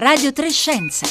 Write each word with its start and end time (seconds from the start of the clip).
Radio 0.00 0.32
Trescenza. 0.32 1.06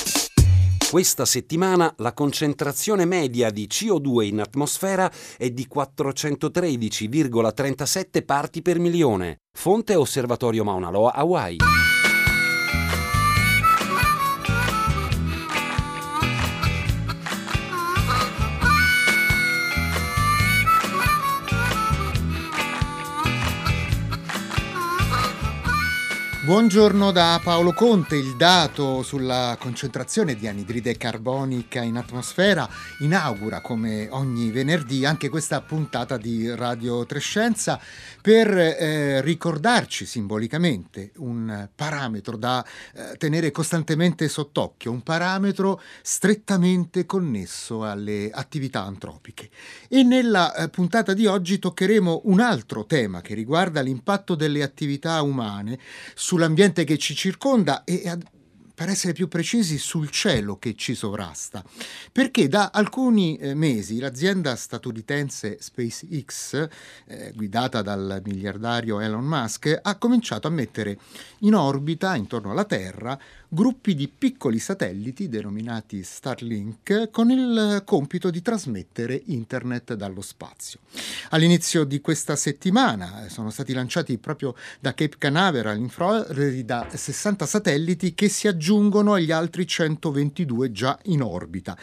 Questa 0.89 1.23
settimana 1.23 1.93
la 1.97 2.13
concentrazione 2.13 3.05
media 3.05 3.51
di 3.51 3.67
CO2 3.67 4.23
in 4.23 4.39
atmosfera 4.39 5.11
è 5.37 5.51
di 5.51 5.67
413,37 5.71 8.25
parti 8.25 8.63
per 8.63 8.79
milione. 8.79 9.41
Fonte 9.55 9.93
Osservatorio 9.93 10.63
Mauna 10.63 10.89
Loa, 10.89 11.13
Hawaii. 11.13 11.88
Buongiorno 26.49 27.11
da 27.11 27.39
Paolo 27.43 27.73
Conte, 27.73 28.15
il 28.15 28.35
dato 28.35 29.03
sulla 29.03 29.55
concentrazione 29.59 30.33
di 30.33 30.47
anidride 30.47 30.97
carbonica 30.97 31.83
in 31.83 31.95
atmosfera 31.95 32.67
inaugura 33.01 33.61
come 33.61 34.07
ogni 34.09 34.49
venerdì 34.49 35.05
anche 35.05 35.29
questa 35.29 35.61
puntata 35.61 36.17
di 36.17 36.49
Radio 36.55 37.05
Trescenza 37.05 37.79
per 38.19 38.47
eh, 38.57 39.21
ricordarci 39.21 40.07
simbolicamente 40.07 41.11
un 41.17 41.69
parametro 41.75 42.35
da 42.35 42.65
eh, 42.95 43.15
tenere 43.17 43.51
costantemente 43.51 44.27
sott'occhio, 44.27 44.91
un 44.91 45.03
parametro 45.03 45.79
strettamente 46.01 47.05
connesso 47.05 47.85
alle 47.85 48.31
attività 48.33 48.81
antropiche. 48.81 49.51
E 49.87 50.01
nella 50.01 50.55
eh, 50.55 50.69
puntata 50.69 51.13
di 51.13 51.27
oggi 51.27 51.59
toccheremo 51.59 52.21
un 52.23 52.39
altro 52.39 52.87
tema 52.87 53.21
che 53.21 53.35
riguarda 53.35 53.81
l'impatto 53.81 54.33
delle 54.33 54.63
attività 54.63 55.21
umane 55.21 55.77
sulla 56.15 56.38
sull'ambiente 56.39 56.85
che 56.85 56.97
ci 56.97 57.15
circonda 57.15 57.83
e 57.83 58.17
per 58.73 58.87
essere 58.87 59.11
più 59.11 59.27
precisi 59.27 59.77
sul 59.77 60.09
cielo 60.09 60.57
che 60.57 60.73
ci 60.73 60.95
sovrasta, 60.95 61.61
perché 62.13 62.47
da 62.47 62.69
alcuni 62.71 63.35
eh, 63.35 63.53
mesi 63.53 63.99
l'azienda 63.99 64.55
statunitense 64.55 65.57
SpaceX, 65.59 66.69
eh, 67.07 67.33
guidata 67.35 67.81
dal 67.81 68.21
miliardario 68.23 69.01
Elon 69.01 69.25
Musk, 69.25 69.79
ha 69.81 69.97
cominciato 69.97 70.47
a 70.47 70.51
mettere 70.51 70.97
in 71.39 71.55
orbita 71.55 72.15
intorno 72.15 72.51
alla 72.51 72.63
Terra 72.63 73.19
gruppi 73.51 73.95
di 73.95 74.07
piccoli 74.07 74.59
satelliti 74.59 75.27
denominati 75.27 76.03
Starlink 76.03 77.09
con 77.09 77.31
il 77.31 77.81
compito 77.83 78.29
di 78.29 78.43
trasmettere 78.43 79.19
internet 79.25 79.95
dallo 79.95 80.21
spazio. 80.21 80.79
All'inizio 81.31 81.83
di 81.83 81.99
questa 81.99 82.35
settimana 82.35 83.25
eh, 83.25 83.29
sono 83.29 83.49
stati 83.49 83.73
lanciati 83.73 84.19
proprio 84.19 84.53
da 84.79 84.93
Cape 84.93 85.15
Canaveral 85.17 85.77
in 85.77 85.89
Florida 85.89 86.87
60 86.93 87.45
satelliti 87.47 88.13
che 88.13 88.29
si 88.29 88.47
aggiungono 88.47 89.13
agli 89.13 89.31
altri 89.31 89.65
122 89.65 90.71
già 90.71 90.99
in 91.05 91.23
orbita. 91.23 91.75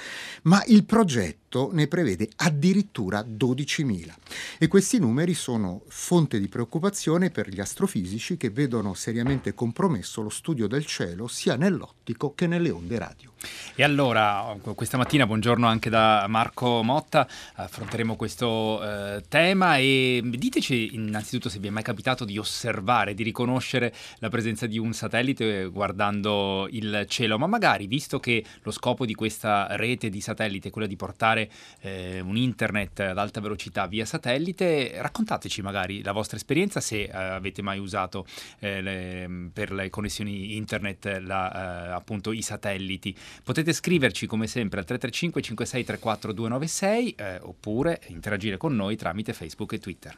Ma 0.42 0.62
il 0.66 0.84
progetto 0.84 1.45
progetto 1.56 1.70
ne 1.72 1.86
prevede 1.86 2.28
addirittura 2.36 3.20
12.000 3.20 4.12
e 4.58 4.68
questi 4.68 4.98
numeri 4.98 5.32
sono 5.32 5.82
fonte 5.88 6.38
di 6.38 6.48
preoccupazione 6.48 7.30
per 7.30 7.48
gli 7.48 7.60
astrofisici 7.60 8.36
che 8.36 8.50
vedono 8.50 8.92
seriamente 8.92 9.54
compromesso 9.54 10.20
lo 10.20 10.28
studio 10.28 10.66
del 10.66 10.84
cielo 10.84 11.26
sia 11.26 11.56
nell'ottico 11.56 12.34
che 12.34 12.46
nelle 12.46 12.70
onde 12.70 12.98
radio. 12.98 13.32
E 13.74 13.82
allora, 13.82 14.56
questa 14.74 14.96
mattina, 14.96 15.26
buongiorno 15.26 15.66
anche 15.66 15.90
da 15.90 16.24
Marco 16.28 16.82
Motta, 16.82 17.28
affronteremo 17.54 18.16
questo 18.16 18.82
eh, 18.82 19.22
tema 19.28 19.76
e 19.76 20.22
diteci 20.24 20.94
innanzitutto 20.94 21.48
se 21.48 21.58
vi 21.58 21.68
è 21.68 21.70
mai 21.70 21.82
capitato 21.82 22.24
di 22.24 22.38
osservare, 22.38 23.14
di 23.14 23.22
riconoscere 23.22 23.94
la 24.18 24.30
presenza 24.30 24.66
di 24.66 24.78
un 24.78 24.92
satellite 24.92 25.66
guardando 25.66 26.66
il 26.70 27.04
cielo, 27.08 27.38
ma 27.38 27.46
magari 27.46 27.86
visto 27.86 28.18
che 28.18 28.44
lo 28.62 28.70
scopo 28.70 29.04
di 29.04 29.14
questa 29.14 29.68
rete 29.76 30.08
di 30.08 30.20
satellite 30.20 30.68
è 30.68 30.70
quello 30.70 30.88
di 30.88 30.96
portare 30.96 31.45
eh, 31.80 32.20
un 32.20 32.36
internet 32.36 33.00
ad 33.00 33.18
alta 33.18 33.40
velocità 33.40 33.86
via 33.86 34.04
satellite, 34.04 35.00
raccontateci 35.00 35.62
magari 35.62 36.02
la 36.02 36.12
vostra 36.12 36.36
esperienza 36.36 36.80
se 36.80 37.02
eh, 37.02 37.10
avete 37.12 37.62
mai 37.62 37.78
usato 37.78 38.26
eh, 38.58 38.80
le, 38.80 39.50
per 39.52 39.72
le 39.72 39.90
connessioni 39.90 40.56
internet 40.56 41.18
la, 41.20 41.88
eh, 41.88 41.92
appunto 41.92 42.32
i 42.32 42.42
satelliti. 42.42 43.16
Potete 43.42 43.72
scriverci 43.72 44.26
come 44.26 44.46
sempre 44.46 44.80
al 44.80 44.84
335 44.84 45.42
5634 45.42 46.32
296 46.32 47.14
oppure 47.40 48.00
interagire 48.08 48.56
con 48.56 48.74
noi 48.74 48.96
tramite 48.96 49.32
Facebook 49.32 49.72
e 49.72 49.78
Twitter. 49.78 50.16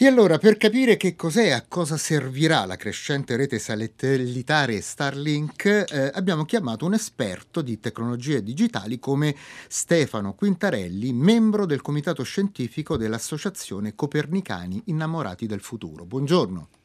E 0.00 0.06
allora, 0.06 0.38
per 0.38 0.58
capire 0.58 0.96
che 0.96 1.16
cos'è, 1.16 1.50
a 1.50 1.64
cosa 1.66 1.96
servirà 1.96 2.64
la 2.66 2.76
crescente 2.76 3.34
rete 3.34 3.58
satellitare 3.58 4.80
Starlink, 4.80 5.64
eh, 5.64 6.12
abbiamo 6.14 6.44
chiamato 6.44 6.86
un 6.86 6.94
esperto 6.94 7.62
di 7.62 7.80
tecnologie 7.80 8.44
digitali 8.44 9.00
come 9.00 9.34
Stefano 9.66 10.34
Quintarelli, 10.34 11.12
membro 11.12 11.66
del 11.66 11.82
comitato 11.82 12.22
scientifico 12.22 12.96
dell'Associazione 12.96 13.96
Copernicani 13.96 14.82
Innamorati 14.84 15.46
del 15.46 15.62
Futuro. 15.62 16.04
Buongiorno. 16.04 16.77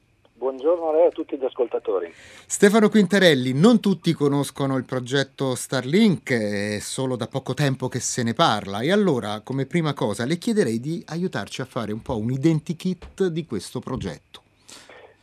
Buongiorno 0.44 0.90
a 0.90 0.92
lei 0.92 1.04
e 1.04 1.06
a 1.06 1.10
tutti 1.12 1.38
gli 1.38 1.46
ascoltatori. 1.46 2.12
Stefano 2.14 2.90
Quintarelli, 2.90 3.54
non 3.54 3.80
tutti 3.80 4.12
conoscono 4.12 4.76
il 4.76 4.84
progetto 4.84 5.56
Starlink, 5.56 6.34
è 6.34 6.80
solo 6.82 7.16
da 7.16 7.28
poco 7.28 7.54
tempo 7.54 7.88
che 7.88 8.02
se 8.02 8.24
ne 8.24 8.34
parla 8.34 8.82
e 8.82 8.92
allora 8.92 9.40
come 9.40 9.66
prima 9.66 9.94
cosa 9.94 10.26
le 10.26 10.36
chiederei 10.38 10.82
di 10.82 11.02
aiutarci 11.08 11.62
a 11.62 11.66
fare 11.66 11.94
un 11.94 12.02
po' 12.02 12.18
un 12.18 12.30
identikit 12.30 13.28
di 13.28 13.46
questo 13.46 13.80
progetto. 13.80 14.42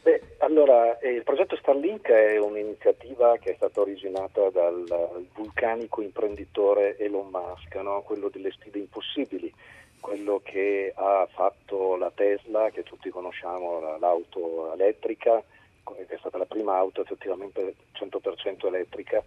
Beh, 0.03 0.23
allora, 0.39 0.99
eh, 1.01 1.11
il 1.11 1.23
progetto 1.23 1.55
Starlink 1.57 2.09
è 2.09 2.39
un'iniziativa 2.39 3.37
che 3.37 3.51
è 3.51 3.55
stata 3.57 3.83
originata 3.83 4.49
dal 4.49 4.87
vulcanico 5.35 6.01
imprenditore 6.01 6.97
Elon 6.97 7.29
Musk, 7.31 7.75
no? 7.75 8.01
quello 8.07 8.31
delle 8.31 8.53
sfide 8.53 8.79
impossibili 8.79 9.53
quello 10.01 10.41
che 10.43 10.93
ha 10.95 11.27
fatto 11.31 11.97
la 11.97 12.11
Tesla, 12.15 12.71
che 12.71 12.83
tutti 12.83 13.11
conosciamo, 13.11 13.99
l'auto 13.99 14.73
elettrica, 14.73 15.43
che 15.85 16.07
è 16.07 16.19
stata 16.19 16.39
la 16.39 16.47
prima 16.47 16.77
auto 16.77 17.03
effettivamente 17.03 17.75
100% 17.95 18.67
elettrica, 18.67 19.23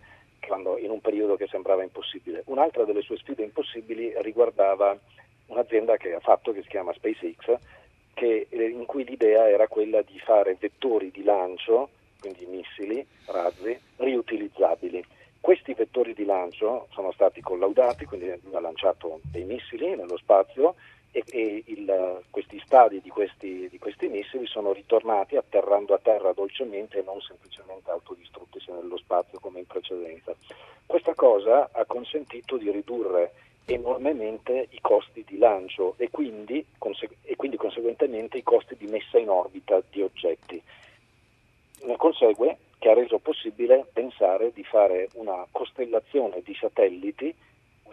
quando, 0.46 0.78
in 0.78 0.90
un 0.90 1.00
periodo 1.00 1.36
che 1.36 1.48
sembrava 1.48 1.84
impossibile. 1.84 2.44
Un'altra 2.46 2.84
delle 2.84 3.02
sue 3.02 3.18
sfide 3.18 3.44
impossibili 3.44 4.14
riguardava 4.18 4.98
un'azienda 5.48 5.98
che 5.98 6.14
ha 6.14 6.20
fatto, 6.20 6.52
che 6.52 6.62
si 6.64 6.70
chiama 6.70 6.94
SpaceX, 6.94 7.58
che, 8.14 8.48
eh, 8.50 8.64
in 8.64 8.86
cui 8.86 9.06
l'idea 9.06 9.50
era 9.50 9.68
quella 9.68 10.02
di 10.02 10.20
fare 10.20 10.58
vettori 10.60 11.12
di 11.12 11.24
lancio, 11.24 11.90
quindi 12.20 12.46
missili, 12.46 13.06
razzi, 13.26 13.78
riutilizzabili 13.98 15.04
questi 15.44 15.74
vettori 15.74 16.14
di 16.14 16.24
lancio 16.24 16.88
sono 16.94 17.12
stati 17.12 17.42
collaudati, 17.42 18.06
quindi 18.06 18.30
ha 18.30 18.60
lanciato 18.62 19.20
dei 19.24 19.44
missili 19.44 19.94
nello 19.94 20.16
spazio 20.16 20.76
e, 21.12 21.22
e 21.28 21.64
il, 21.66 22.22
questi 22.30 22.62
stadi 22.64 23.02
di 23.02 23.10
questi, 23.10 23.68
di 23.70 23.78
questi, 23.78 24.08
missili 24.08 24.48
sono 24.48 24.72
ritornati 24.72 25.36
atterrando 25.36 25.96
a 25.96 26.00
terra 26.02 26.32
dolcemente 26.32 27.00
e 27.00 27.04
non 27.04 27.20
semplicemente 27.20 27.92
autodistruttisi 27.92 28.72
nello 28.72 28.96
spazio 28.96 29.38
come 29.42 29.60
in 29.60 29.68
precedenza. 29.68 30.34
Questa 30.86 31.14
cosa 31.14 31.68
ha 31.74 31.84
consentito 31.84 32.56
di 32.56 32.72
ridurre 32.72 33.34
enormemente 33.66 34.68
i 34.70 34.80
costi 34.80 35.26
di 35.28 35.38
lancio 35.38 35.96
e 35.98 36.10
quindi, 36.10 36.66
conse- 36.78 37.18
e 37.22 37.36
quindi 37.36 37.58
conseguentemente 37.58 38.38
i 38.38 38.44
costi 38.44 38.78
di 38.78 38.88
messa 38.88 39.18
in 39.18 39.28
orbita 39.28 39.84
di 39.90 40.02
oggetti. 40.04 40.64
Ne 41.82 41.98
consegue 41.98 42.58
che 42.84 42.90
ha 42.90 42.94
reso 42.94 43.18
possibile 43.18 43.86
pensare 43.94 44.52
di 44.52 44.66
fare 44.66 45.08
una 45.14 45.48
costellazione 45.50 46.42
di 46.44 46.54
satelliti 46.54 47.34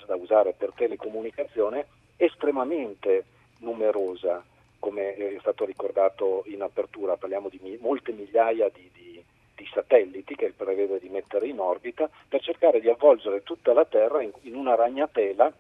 da 0.05 0.17
usare 0.17 0.53
per 0.53 0.73
telecomunicazione 0.75 1.87
estremamente 2.17 3.25
numerosa, 3.59 4.45
come 4.81 5.15
è 5.15 5.37
stato 5.39 5.65
ricordato 5.65 6.43
in 6.47 6.63
apertura, 6.63 7.17
parliamo 7.17 7.49
di 7.49 7.79
molte 7.81 8.11
migliaia 8.11 8.69
di, 8.75 8.91
di, 8.93 9.25
di 9.55 9.71
satelliti 9.73 10.35
che 10.35 10.53
prevede 10.57 10.99
di 10.99 11.09
mettere 11.09 11.47
in 11.47 11.61
orbita 11.61 12.11
per 12.29 12.43
cercare 12.43 12.81
di 12.81 12.89
avvolgere 12.89 13.45
tutta 13.45 13.73
la 13.73 13.85
Terra 13.85 14.21
in, 14.23 14.33
in 14.41 14.57
una 14.57 14.75
ragnatela 14.75 15.53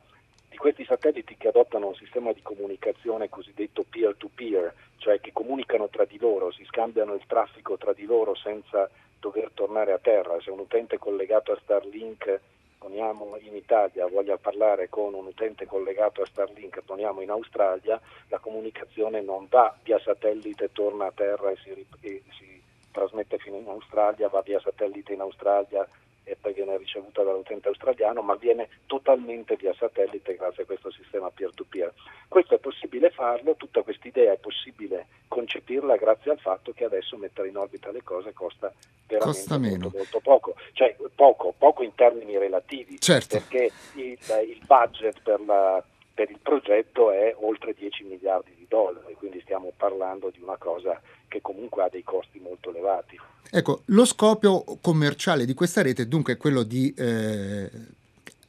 di 0.48 0.56
questi 0.56 0.84
satelliti 0.84 1.36
che 1.36 1.46
adottano 1.46 1.86
un 1.86 1.94
sistema 1.94 2.32
di 2.32 2.42
comunicazione 2.42 3.28
cosiddetto 3.28 3.84
peer-to-peer, 3.88 4.74
cioè 4.96 5.20
che 5.20 5.30
comunicano 5.32 5.88
tra 5.88 6.04
di 6.04 6.18
loro, 6.18 6.50
si 6.50 6.64
scambiano 6.64 7.14
il 7.14 7.22
traffico 7.28 7.78
tra 7.78 7.92
di 7.92 8.06
loro 8.06 8.34
senza 8.34 8.90
dover 9.20 9.50
tornare 9.54 9.92
a 9.92 9.98
terra. 9.98 10.40
Se 10.40 10.50
un 10.50 10.58
utente 10.58 10.98
collegato 10.98 11.52
a 11.52 11.58
Starlink 11.62 12.40
poniamo 12.78 13.36
in 13.40 13.54
Italia 13.54 14.06
voglia 14.06 14.38
parlare 14.38 14.88
con 14.88 15.12
un 15.12 15.26
utente 15.26 15.66
collegato 15.66 16.22
a 16.22 16.26
Starlink, 16.26 16.80
poniamo 16.80 17.20
in 17.20 17.28
Australia, 17.28 18.00
la 18.28 18.38
comunicazione 18.38 19.20
non 19.20 19.46
va 19.48 19.76
via 19.82 19.98
satellite, 19.98 20.72
torna 20.72 21.06
a 21.06 21.12
terra 21.12 21.50
e 21.50 21.56
si, 21.56 21.86
e 22.00 22.22
si 22.38 22.62
trasmette 22.90 23.38
fino 23.38 23.58
in 23.58 23.68
Australia, 23.68 24.28
va 24.28 24.40
via 24.40 24.58
satellite 24.58 25.12
in 25.12 25.20
Australia 25.20 25.86
e 26.24 26.36
poi 26.36 26.52
viene 26.52 26.76
ricevuta 26.76 27.22
dall'utente 27.22 27.68
australiano, 27.68 28.22
ma 28.22 28.34
viene 28.34 28.68
totalmente 28.86 29.56
via 29.56 29.74
satellite 29.74 30.36
grazie 30.36 30.62
a 30.62 30.66
questo 30.66 30.90
sistema 30.90 31.30
peer-to-peer. 31.30 31.92
Questo 32.28 32.54
è 32.54 32.58
possibile 32.58 33.10
farlo, 33.10 33.56
tutta 33.56 33.82
questa 33.82 34.08
idea 34.08 34.32
è 34.32 34.38
possibile 34.38 35.06
concepirla 35.28 35.96
grazie 35.96 36.30
al 36.32 36.38
fatto 36.38 36.72
che 36.72 36.84
adesso 36.84 37.16
mettere 37.16 37.48
in 37.48 37.56
orbita 37.56 37.90
le 37.90 38.02
cose 38.02 38.32
costa 38.32 38.72
veramente 39.06 39.38
costa 39.38 39.58
molto, 39.58 39.90
molto, 39.92 40.20
poco, 40.20 40.54
cioè 40.72 40.94
poco, 41.14 41.54
poco 41.56 41.82
in 41.82 41.94
termini 41.94 42.38
relativi, 42.38 43.00
certo. 43.00 43.38
perché 43.38 43.70
il, 43.94 44.18
il 44.48 44.60
budget 44.66 45.20
per 45.22 45.40
la 45.40 45.82
per 46.12 46.30
il 46.30 46.38
progetto 46.42 47.10
è 47.10 47.34
oltre 47.40 47.74
10 47.76 48.04
miliardi 48.04 48.54
di 48.56 48.66
dollari, 48.68 49.14
quindi 49.14 49.40
stiamo 49.40 49.72
parlando 49.76 50.30
di 50.30 50.40
una 50.42 50.56
cosa 50.56 51.00
che 51.28 51.40
comunque 51.40 51.82
ha 51.82 51.88
dei 51.88 52.02
costi 52.02 52.38
molto 52.40 52.70
elevati. 52.70 53.18
Ecco, 53.50 53.82
lo 53.86 54.04
scopo 54.04 54.78
commerciale 54.80 55.44
di 55.44 55.54
questa 55.54 55.82
rete 55.82 56.02
è 56.02 56.06
dunque 56.06 56.36
quello 56.36 56.62
di 56.62 56.92
eh, 56.96 57.70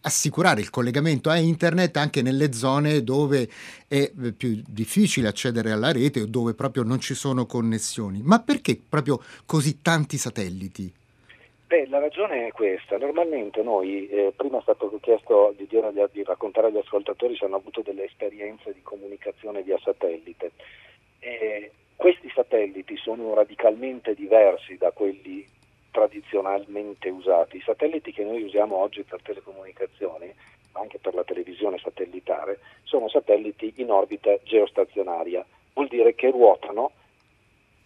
assicurare 0.01 0.61
il 0.61 0.69
collegamento 0.69 1.29
a 1.29 1.37
internet 1.37 1.97
anche 1.97 2.21
nelle 2.21 2.53
zone 2.53 3.03
dove 3.03 3.49
è 3.87 4.11
più 4.35 4.61
difficile 4.67 5.27
accedere 5.27 5.71
alla 5.71 5.91
rete 5.91 6.21
o 6.21 6.25
dove 6.25 6.53
proprio 6.53 6.83
non 6.83 6.99
ci 6.99 7.13
sono 7.13 7.45
connessioni. 7.45 8.21
Ma 8.23 8.39
perché 8.39 8.79
proprio 8.87 9.21
così 9.45 9.81
tanti 9.81 10.17
satelliti? 10.17 10.91
Beh, 11.71 11.87
la 11.87 11.99
ragione 11.99 12.47
è 12.47 12.51
questa. 12.51 12.97
Normalmente 12.97 13.63
noi, 13.63 14.05
eh, 14.09 14.33
prima 14.35 14.57
è 14.57 14.61
stato 14.61 14.91
chiesto 14.99 15.53
di, 15.55 15.65
dire, 15.67 15.89
di, 16.11 16.21
raccontare 16.21 16.67
agli 16.67 16.75
ascoltatori 16.75 17.33
se 17.37 17.45
hanno 17.45 17.55
avuto 17.55 17.79
delle 17.81 18.03
esperienze 18.03 18.73
di 18.73 18.81
comunicazione 18.81 19.61
via 19.61 19.79
satellite. 19.81 20.51
Eh, 21.19 21.71
questi 21.95 22.29
satelliti 22.35 22.97
sono 22.97 23.33
radicalmente 23.33 24.13
diversi 24.15 24.75
da 24.75 24.91
quelli 24.91 25.47
tradizionalmente 25.91 27.07
usati. 27.07 27.55
I 27.55 27.61
satelliti 27.61 28.11
che 28.11 28.25
noi 28.25 28.43
usiamo 28.43 28.75
oggi 28.75 29.03
per 29.03 29.21
telecomunicazioni, 29.21 30.29
ma 30.73 30.81
anche 30.81 30.99
per 30.99 31.13
la 31.13 31.23
televisione 31.23 31.77
satellitare, 31.77 32.59
sono 32.83 33.07
satelliti 33.07 33.75
in 33.77 33.91
orbita 33.91 34.37
geostazionaria. 34.43 35.45
Vuol 35.71 35.87
dire 35.87 36.15
che 36.15 36.31
ruotano 36.31 36.91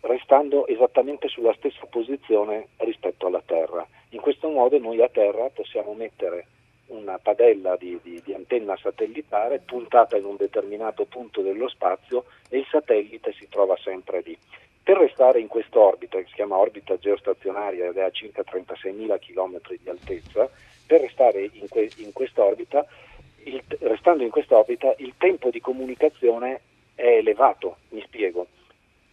restando 0.06 0.68
esattamente 0.68 1.28
sulla 1.28 1.54
stessa 1.54 1.86
posizione 1.90 2.68
rispetto 2.78 3.28
alla 3.28 3.42
Terra. 3.46 3.86
In 4.10 4.22
questo 4.22 4.50
modo 4.50 4.78
noi 4.78 5.02
a 5.02 5.10
Terra 5.10 5.50
possiamo 5.50 5.94
mettere 5.94 6.48
una 6.88 7.18
padella 7.18 7.76
di, 7.78 8.00
di, 8.04 8.22
di, 8.24 8.34
antenna 8.34 8.78
satellitare 8.78 9.60
puntata 9.60 10.18
in 10.18 10.26
un 10.26 10.36
determinato 10.36 11.06
punto 11.06 11.42
dello 11.42 11.68
spazio 11.68 12.26
e 12.50 12.60
il 12.60 12.68
satellite 12.70 13.34
si 13.34 13.48
trova 13.50 13.76
sempre 13.78 14.22
lì. 14.24 14.38
Per 14.84 14.98
restare 14.98 15.40
in 15.40 15.48
quest'orbita, 15.48 16.20
che 16.20 16.28
si 16.28 16.36
chiama 16.36 16.58
orbita 16.58 16.96
geostazionaria 16.98 17.90
ed 17.90 17.98
è 17.98 18.04
a 18.04 18.12
circa 18.12 18.44
36.000 18.44 19.18
km 19.20 19.60
di 19.82 19.90
altezza, 19.90 20.48
per 20.86 21.02
restare 21.02 21.50
in, 21.54 21.68
que, 21.68 21.90
in 21.98 22.14
quest'orbita, 22.14 22.86
il, 23.46 23.64
restando 23.80 24.22
in 24.22 24.30
quest'orbita, 24.30 24.94
il 24.98 25.16
tempo 25.18 25.50
di 25.50 25.60
comunicazione 25.60 26.62
è 26.94 27.18
elevato, 27.18 27.78
mi 27.90 28.02
spiego. 28.02 28.46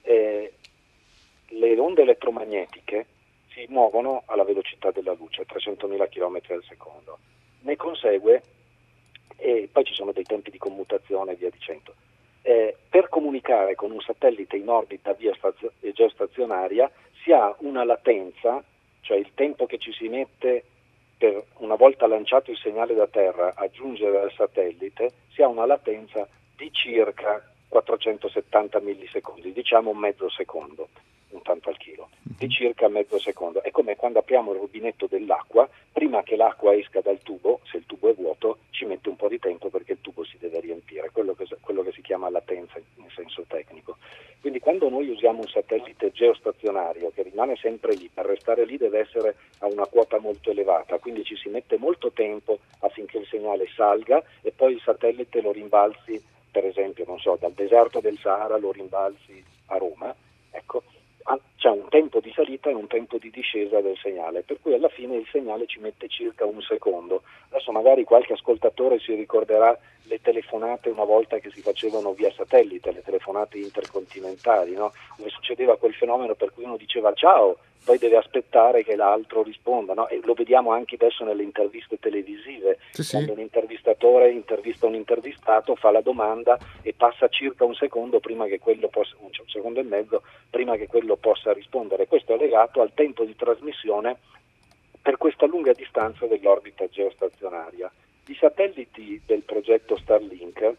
Eh, 0.02 0.52
le 1.52 1.78
onde 1.78 2.02
elettromagnetiche 2.02 3.06
si 3.52 3.66
muovono 3.68 4.22
alla 4.26 4.44
velocità 4.44 4.90
della 4.90 5.14
luce, 5.14 5.44
300.000 5.46 6.08
km 6.08 6.40
al 6.54 6.64
secondo. 6.66 7.18
Ne 7.60 7.76
consegue, 7.76 8.42
e 9.36 9.68
poi 9.70 9.84
ci 9.84 9.94
sono 9.94 10.12
dei 10.12 10.24
tempi 10.24 10.50
di 10.50 10.58
commutazione 10.58 11.32
e 11.32 11.36
via 11.36 11.50
dicendo. 11.50 11.94
Eh, 12.42 12.76
per 12.88 13.08
comunicare 13.08 13.74
con 13.74 13.92
un 13.92 14.00
satellite 14.00 14.56
in 14.56 14.68
orbita 14.68 15.12
via 15.12 15.32
stazio- 15.34 15.72
geostazionaria 15.80 16.90
si 17.22 17.30
ha 17.30 17.54
una 17.58 17.84
latenza, 17.84 18.62
cioè 19.02 19.16
il 19.16 19.30
tempo 19.34 19.66
che 19.66 19.78
ci 19.78 19.92
si 19.92 20.08
mette 20.08 20.64
per 21.18 21.44
una 21.58 21.76
volta 21.76 22.08
lanciato 22.08 22.50
il 22.50 22.58
segnale 22.58 22.94
da 22.94 23.06
terra 23.06 23.52
a 23.54 23.68
giungere 23.70 24.18
al 24.18 24.32
satellite, 24.32 25.12
si 25.32 25.42
ha 25.42 25.46
una 25.46 25.66
latenza 25.66 26.26
di 26.56 26.72
circa 26.72 27.51
470 27.72 28.80
millisecondi, 28.80 29.50
diciamo 29.50 29.94
mezzo 29.94 30.28
secondo 30.28 30.90
un 31.30 31.40
tanto 31.40 31.70
al 31.70 31.78
chilo, 31.78 32.10
di 32.20 32.46
circa 32.50 32.86
mezzo 32.88 33.18
secondo. 33.18 33.62
È 33.62 33.70
come 33.70 33.96
quando 33.96 34.18
apriamo 34.18 34.52
il 34.52 34.58
rubinetto 34.58 35.06
dell'acqua, 35.06 35.66
prima 35.90 36.22
che 36.22 36.36
l'acqua 36.36 36.74
esca 36.74 37.00
dal 37.00 37.22
tubo, 37.22 37.60
se 37.64 37.78
il 37.78 37.86
tubo 37.86 38.10
è 38.10 38.14
vuoto, 38.14 38.58
ci 38.72 38.84
mette 38.84 39.08
un 39.08 39.16
po' 39.16 39.28
di 39.28 39.38
tempo 39.38 39.70
perché 39.70 39.92
il 39.92 40.02
tubo 40.02 40.22
si 40.22 40.36
deve 40.38 40.60
riempire, 40.60 41.08
quello 41.12 41.32
che, 41.32 41.46
quello 41.62 41.82
che 41.82 41.92
si 41.92 42.02
chiama 42.02 42.28
latenza 42.28 42.78
in 42.96 43.08
senso 43.14 43.44
tecnico. 43.48 43.96
Quindi 44.42 44.58
quando 44.58 44.90
noi 44.90 45.08
usiamo 45.08 45.40
un 45.40 45.48
satellite 45.48 46.10
geostazionario 46.12 47.10
che 47.14 47.22
rimane 47.22 47.56
sempre 47.56 47.94
lì, 47.94 48.10
per 48.12 48.26
restare 48.26 48.66
lì 48.66 48.76
deve 48.76 48.98
essere 48.98 49.36
a 49.60 49.66
una 49.66 49.86
quota 49.86 50.18
molto 50.18 50.50
elevata, 50.50 50.98
quindi 50.98 51.24
ci 51.24 51.36
si 51.36 51.48
mette 51.48 51.78
molto 51.78 52.10
tempo 52.12 52.58
affinché 52.80 53.16
il 53.16 53.26
segnale 53.26 53.66
salga 53.74 54.22
e 54.42 54.52
poi 54.52 54.74
il 54.74 54.82
satellite 54.84 55.40
lo 55.40 55.52
rimbalzi, 55.52 56.22
per 56.52 56.66
esempio, 56.66 57.04
non 57.06 57.18
so, 57.18 57.36
dal 57.40 57.52
deserto 57.52 57.98
del 58.00 58.18
Sahara 58.18 58.58
lo 58.58 58.70
rimbalzi 58.70 59.42
a 59.66 59.78
Roma. 59.78 60.14
Ecco, 60.50 60.82
c'è 61.56 61.68
un 61.68 61.88
tempo 61.88 62.18
di 62.18 62.32
salita 62.34 62.68
e 62.68 62.74
un 62.74 62.88
tempo 62.88 63.16
di 63.18 63.30
discesa 63.30 63.80
del 63.80 63.96
segnale, 63.96 64.42
per 64.42 64.58
cui 64.60 64.74
alla 64.74 64.88
fine 64.88 65.16
il 65.16 65.28
segnale 65.30 65.66
ci 65.66 65.78
mette 65.78 66.08
circa 66.08 66.44
un 66.44 66.60
secondo. 66.60 67.22
Adesso 67.50 67.70
magari 67.70 68.02
qualche 68.04 68.32
ascoltatore 68.32 68.98
si 68.98 69.14
ricorderà 69.14 69.78
le 70.04 70.20
telefonate 70.20 70.88
una 70.88 71.04
volta 71.04 71.38
che 71.38 71.50
si 71.50 71.60
facevano 71.60 72.12
via 72.12 72.32
satellite, 72.32 72.92
le 72.92 73.02
telefonate 73.02 73.58
intercontinentali, 73.58 74.74
no? 74.74 74.92
dove 75.16 75.30
succedeva 75.30 75.76
quel 75.76 75.94
fenomeno 75.94 76.34
per 76.34 76.52
cui 76.52 76.64
uno 76.64 76.76
diceva 76.76 77.12
ciao, 77.12 77.58
poi 77.84 77.98
deve 77.98 78.16
aspettare 78.16 78.84
che 78.84 78.94
l'altro 78.94 79.42
risponda, 79.42 79.94
no? 79.94 80.08
e 80.08 80.20
lo 80.22 80.34
vediamo 80.34 80.70
anche 80.70 80.94
adesso 80.94 81.24
nelle 81.24 81.42
interviste 81.42 81.98
televisive, 81.98 82.78
sì, 82.92 83.08
quando 83.10 83.32
sì. 83.32 83.38
un 83.38 83.44
intervistatore 83.44 84.30
intervista 84.30 84.86
un 84.86 84.94
intervistato, 84.94 85.74
fa 85.74 85.90
la 85.90 86.00
domanda 86.00 86.58
e 86.82 86.94
passa 86.94 87.28
circa 87.28 87.64
un 87.64 87.74
secondo 87.74 88.20
prima 88.20 88.46
che 88.46 88.58
quello 88.58 88.88
possa, 88.88 89.16
un 89.18 89.30
secondo 89.46 89.80
e 89.80 89.84
mezzo 89.84 90.22
prima 90.50 90.76
che 90.76 90.86
quello 90.86 91.16
possa 91.16 91.52
rispondere. 91.52 92.06
Questo 92.06 92.34
è 92.34 92.36
legato 92.36 92.80
al 92.80 92.92
tempo 92.94 93.24
di 93.24 93.34
trasmissione 93.34 94.18
per 95.00 95.16
questa 95.16 95.46
lunga 95.46 95.72
distanza 95.72 96.26
dell'orbita 96.26 96.86
geostazionaria. 96.88 97.90
I 98.26 98.34
satelliti 98.34 99.20
del 99.26 99.42
progetto 99.42 99.96
Starlink 99.96 100.74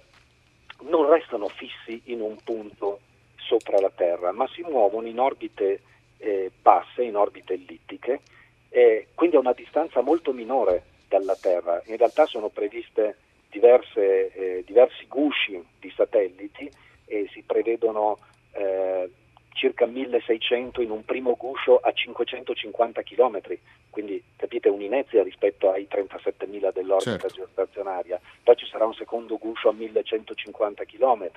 non 0.81 1.09
restano 1.09 1.47
fissi 1.49 2.01
in 2.05 2.21
un 2.21 2.37
punto 2.43 2.99
sopra 3.35 3.79
la 3.79 3.91
Terra, 3.93 4.31
ma 4.31 4.47
si 4.47 4.61
muovono 4.61 5.07
in 5.07 5.19
orbite 5.19 5.81
eh, 6.17 6.51
basse, 6.61 7.03
in 7.03 7.15
orbite 7.15 7.53
ellittiche, 7.53 8.21
eh, 8.69 9.07
quindi 9.13 9.35
a 9.35 9.39
una 9.39 9.53
distanza 9.53 10.01
molto 10.01 10.31
minore 10.31 10.83
dalla 11.07 11.35
Terra. 11.35 11.81
In 11.85 11.97
realtà 11.97 12.25
sono 12.25 12.49
previste 12.49 13.17
diverse, 13.49 14.31
eh, 14.31 14.63
diversi 14.65 15.05
gusci 15.07 15.61
di 15.79 15.91
satelliti 15.95 16.69
e 17.05 17.27
si 17.31 17.43
prevedono 17.45 18.17
eh, 18.53 19.09
circa 19.53 19.85
1600 19.85 20.81
in 20.81 20.91
un 20.91 21.05
primo 21.05 21.35
guscio 21.35 21.77
a 21.77 21.91
550 21.91 23.01
km, 23.03 23.41
quindi 23.89 24.21
capite 24.35 24.69
un'inezia 24.69 25.23
rispetto 25.23 25.71
ai 25.71 25.87
37.000 25.89 26.71
dell'orbita 26.73 27.17
certo. 27.19 27.35
geostazionaria. 27.35 28.19
Poi 28.43 28.55
ci 28.55 28.65
sarà 28.65 28.85
un 28.85 28.93
secondo 28.93 29.37
guscio 29.37 29.69
a 29.69 29.73
1150 29.73 30.83
km 30.85 31.29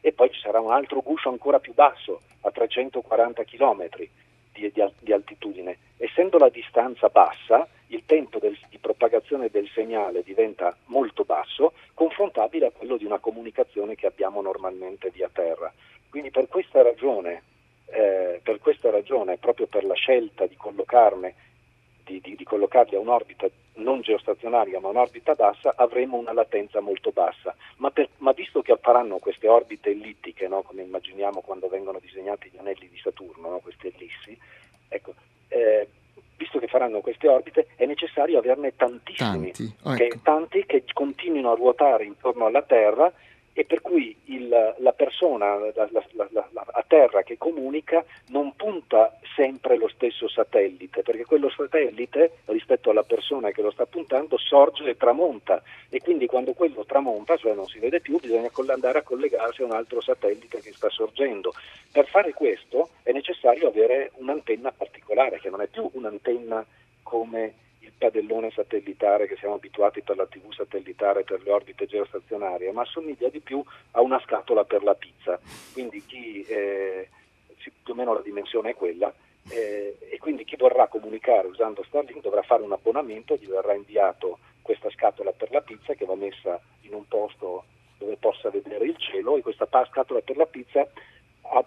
e 0.00 0.12
poi 0.12 0.30
ci 0.30 0.40
sarà 0.40 0.60
un 0.60 0.70
altro 0.70 1.00
guscio 1.00 1.28
ancora 1.28 1.58
più 1.58 1.74
basso 1.74 2.20
a 2.42 2.50
340 2.50 3.44
km 3.44 3.88
di, 4.52 4.70
di, 4.72 4.84
di 5.00 5.12
altitudine. 5.12 5.78
Essendo 5.96 6.38
la 6.38 6.48
distanza 6.48 7.08
bassa, 7.08 7.68
il 7.88 8.02
tempo 8.06 8.38
del, 8.38 8.56
di 8.68 8.78
propagazione 8.78 9.48
del 9.50 9.68
segnale 9.74 10.22
diventa 10.22 10.76
molto 10.86 11.24
basso, 11.24 11.72
confrontabile 11.94 12.66
a 12.66 12.70
quello 12.70 12.96
di 12.96 13.04
una 13.04 13.18
comunicazione 13.18 13.94
che 13.94 14.06
abbiamo 14.06 14.40
normalmente 14.40 15.10
via 15.10 15.30
terra. 15.32 15.72
Quindi 16.10 16.30
per 16.30 16.48
questa 16.48 16.82
ragione, 16.82 17.42
eh, 17.86 18.40
per 18.42 18.58
questa 18.60 18.90
ragione 18.90 19.36
proprio 19.36 19.66
per 19.66 19.84
la 19.84 19.94
scelta 19.94 20.46
di 20.46 20.56
collocarne 20.56 21.34
di, 22.08 22.20
di, 22.22 22.36
di, 22.36 22.44
collocarli 22.44 22.96
a 22.96 23.00
un'orbita 23.00 23.46
non 23.74 24.00
geostazionaria 24.00 24.80
ma 24.80 24.88
un'orbita 24.88 25.34
bassa, 25.34 25.74
avremo 25.76 26.16
una 26.16 26.32
latenza 26.32 26.80
molto 26.80 27.10
bassa. 27.10 27.54
Ma, 27.76 27.90
per, 27.90 28.08
ma 28.18 28.32
visto 28.32 28.62
che 28.62 28.76
faranno 28.80 29.18
queste 29.18 29.46
orbite 29.46 29.90
ellittiche, 29.90 30.48
no? 30.48 30.62
come 30.62 30.82
immaginiamo 30.82 31.42
quando 31.42 31.68
vengono 31.68 31.98
disegnati 32.00 32.50
gli 32.50 32.58
anelli 32.58 32.88
di 32.88 32.98
Saturno, 32.98 33.50
no? 33.50 33.58
queste 33.58 33.92
ellissi, 33.94 34.36
ecco, 34.88 35.14
eh, 35.48 35.86
visto 36.36 36.58
che 36.58 36.66
faranno 36.66 37.00
queste 37.00 37.28
orbite, 37.28 37.68
è 37.76 37.84
necessario 37.84 38.38
averne 38.38 38.74
tantissimi, 38.74 39.52
tanti, 39.52 39.74
oh, 39.82 39.94
ecco. 39.94 39.96
che, 39.96 40.20
tanti 40.22 40.64
che 40.66 40.84
continuino 40.92 41.52
a 41.52 41.56
ruotare 41.56 42.04
intorno 42.04 42.46
alla 42.46 42.62
Terra 42.62 43.12
e 43.58 43.64
per 43.64 43.80
cui 43.80 44.16
il, 44.26 44.48
la 44.48 44.92
persona 44.92 45.56
la, 45.56 45.88
la, 45.90 46.28
la, 46.30 46.48
a 46.70 46.84
terra 46.86 47.24
che 47.24 47.36
comunica 47.36 48.04
non 48.28 48.54
punta 48.54 49.18
sempre 49.34 49.76
lo 49.76 49.88
stesso 49.88 50.28
satellite, 50.28 51.02
perché 51.02 51.24
quello 51.24 51.50
satellite 51.50 52.34
rispetto 52.44 52.90
alla 52.90 53.02
persona 53.02 53.50
che 53.50 53.60
lo 53.60 53.72
sta 53.72 53.84
puntando 53.84 54.38
sorge 54.38 54.88
e 54.88 54.96
tramonta 54.96 55.60
e 55.88 56.00
quindi 56.00 56.26
quando 56.26 56.52
quello 56.52 56.84
tramonta, 56.84 57.36
cioè 57.36 57.54
non 57.54 57.66
si 57.66 57.80
vede 57.80 58.00
più, 58.00 58.20
bisogna 58.20 58.48
andare 58.68 58.98
a 59.00 59.02
collegarsi 59.02 59.62
a 59.62 59.64
un 59.64 59.72
altro 59.72 60.00
satellite 60.00 60.60
che 60.60 60.72
sta 60.72 60.88
sorgendo. 60.88 61.52
Per 61.90 62.06
fare 62.06 62.32
questo 62.34 62.90
è 63.02 63.10
necessario 63.10 63.66
avere 63.66 64.12
un'antenna 64.18 64.70
particolare, 64.70 65.40
che 65.40 65.50
non 65.50 65.62
è 65.62 65.66
più 65.66 65.90
un'antenna 65.94 66.64
come 67.02 67.54
padellone 67.98 68.50
satellitare 68.50 69.26
che 69.26 69.36
siamo 69.36 69.54
abituati 69.54 70.02
per 70.02 70.16
la 70.16 70.26
TV 70.26 70.52
satellitare 70.52 71.24
per 71.24 71.42
le 71.42 71.50
orbite 71.50 71.86
geostazionarie, 71.86 72.72
ma 72.72 72.82
assomiglia 72.82 73.28
di 73.28 73.40
più 73.40 73.62
a 73.92 74.00
una 74.00 74.20
scatola 74.20 74.64
per 74.64 74.82
la 74.82 74.94
pizza. 74.94 75.38
Quindi 75.72 76.04
chi 76.06 76.42
eh, 76.42 77.08
più 77.82 77.92
o 77.92 77.94
meno 77.94 78.14
la 78.14 78.22
dimensione 78.22 78.70
è 78.70 78.74
quella 78.74 79.12
eh, 79.50 79.96
e 79.98 80.18
quindi 80.18 80.44
chi 80.44 80.56
vorrà 80.56 80.86
comunicare 80.88 81.48
usando 81.48 81.82
Starlink 81.82 82.22
dovrà 82.22 82.42
fare 82.42 82.62
un 82.62 82.72
abbonamento, 82.72 83.36
gli 83.36 83.46
verrà 83.46 83.74
inviato 83.74 84.38
questa 84.62 84.90
scatola 84.90 85.32
per 85.32 85.50
la 85.50 85.62
pizza 85.62 85.94
che 85.94 86.04
va 86.04 86.14
messa 86.14 86.60
in 86.82 86.94
un 86.94 87.06
posto 87.08 87.64
dove 87.98 88.16
possa 88.16 88.50
vedere 88.50 88.84
il 88.84 88.96
cielo 88.96 89.36
e 89.36 89.42
questa 89.42 89.66
scatola 89.66 90.20
per 90.20 90.36
la 90.36 90.46
pizza 90.46 90.86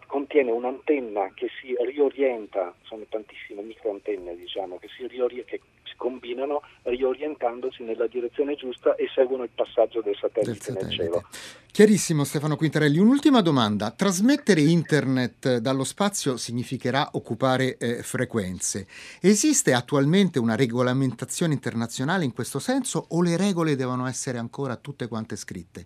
contiene 0.05 0.51
un'antenna 0.51 1.31
che 1.33 1.47
si 1.59 1.75
riorienta, 1.83 2.73
sono 2.83 3.03
tantissime 3.09 3.61
microantenne 3.61 4.35
diciamo, 4.35 4.77
che 4.77 4.87
si, 4.95 5.07
riori- 5.07 5.43
che 5.45 5.61
si 5.83 5.95
combinano 5.95 6.61
riorientandosi 6.83 7.83
nella 7.83 8.07
direzione 8.07 8.55
giusta 8.55 8.95
e 8.95 9.07
seguono 9.13 9.43
il 9.43 9.49
passaggio 9.53 10.01
del 10.01 10.15
satellite, 10.15 10.51
del 10.51 10.61
satellite. 10.61 10.85
nel 10.85 10.95
cielo. 10.95 11.23
Chiarissimo 11.71 12.23
Stefano 12.25 12.57
Quintarelli. 12.57 12.99
Un'ultima 12.99 13.41
domanda. 13.41 13.91
Trasmettere 13.91 14.61
internet 14.61 15.57
dallo 15.57 15.85
spazio 15.85 16.37
significherà 16.37 17.09
occupare 17.13 17.77
eh, 17.77 18.03
frequenze. 18.03 18.87
Esiste 19.21 19.73
attualmente 19.73 20.37
una 20.37 20.55
regolamentazione 20.55 21.53
internazionale 21.53 22.25
in 22.25 22.33
questo 22.33 22.59
senso 22.59 23.05
o 23.09 23.21
le 23.21 23.37
regole 23.37 23.75
devono 23.75 24.05
essere 24.05 24.37
ancora 24.37 24.75
tutte 24.75 25.07
quante 25.07 25.35
scritte? 25.37 25.85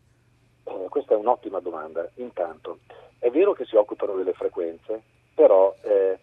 Eh, 0.64 0.88
questa 0.90 1.14
è 1.14 1.18
un'ottima 1.18 1.60
domanda. 1.60 2.10
Intanto, 2.16 2.80
è 3.26 3.32
vero 3.32 3.54
che 3.54 3.66
si 3.66 3.76
occupano 3.76 4.14
delle 4.14 4.34
frequenze, 4.34 5.02
però 5.34 5.76
eh, 5.82 6.20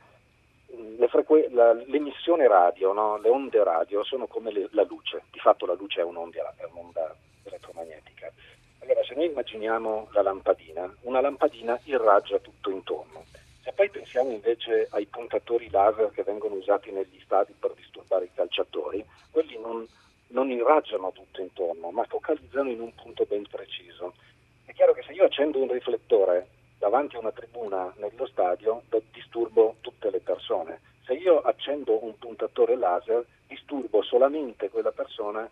frequ- 1.09 1.51
la, 1.51 1.73
l'emissione 1.73 2.47
radio, 2.47 2.93
no? 2.93 3.19
le 3.19 3.29
onde 3.29 3.65
radio 3.65 4.05
sono 4.05 4.29
come 4.29 4.53
le, 4.53 4.69
la 4.71 4.85
luce, 4.85 5.25
di 5.33 5.41
fatto 5.41 5.67
la 5.67 5.75
luce 5.75 6.01
è 6.01 6.05
un'onda, 6.05 6.55
è 6.57 6.65
un'onda 6.71 7.13
elettromagnetica. 7.43 8.31
Allora 8.83 9.03
se 9.03 9.17
noi 9.17 9.27
immaginiamo 9.27 10.11
la 10.13 10.23
lampadina, 10.23 10.95
una 11.01 11.21
lampadina 11.21 11.77
irraggia 11.87 12.39
tutto 12.39 12.71
intorno. 12.71 13.25
Se 13.65 13.73
poi 13.73 13.91
pensiamo 13.91 14.31
invece 14.31 14.87
ai 14.91 15.07
puntatori 15.07 15.71
laser 15.71 16.13
che 16.13 16.23
vengono 16.23 16.55
usati 16.55 16.93
negli 16.93 17.21
stadi 17.25 17.53
per 17.59 17.73
disturbare 17.75 18.27
i 18.27 18.33
calciatori, 18.33 19.05
quelli 19.33 19.59
non, 19.59 19.85
non 20.29 20.53
irraggiano 20.53 21.11
tutto 21.11 21.41
intorno, 21.41 21.91
ma 21.91 22.05
focalizzano 22.05 22.71
in 22.71 22.81
un 22.81 22.95
punto 22.95 23.25
ben 23.25 23.45
preciso. 23.51 24.15
È 24.65 24.73
chiaro 24.73 24.93
che 24.93 25.03
se 25.03 25.11
io 25.11 25.25
accendo 25.25 25.59
un 25.59 25.73
riflettore 25.73 26.61
davanti 26.83 27.15
a 27.15 27.21
una 27.21 27.31
tribuna 27.31 27.95
nello 27.99 28.27
stadio 28.27 28.83
disturbo 29.13 29.77
tutte 29.83 30.11
le 30.11 30.19
persone. 30.19 30.81
Se 31.05 31.13
io 31.13 31.41
accendo 31.41 32.05
un 32.05 32.19
puntatore 32.19 32.75
laser 32.75 33.25
disturbo 33.47 34.03
solamente 34.03 34.69
quella 34.69 34.91
persona 34.91 35.49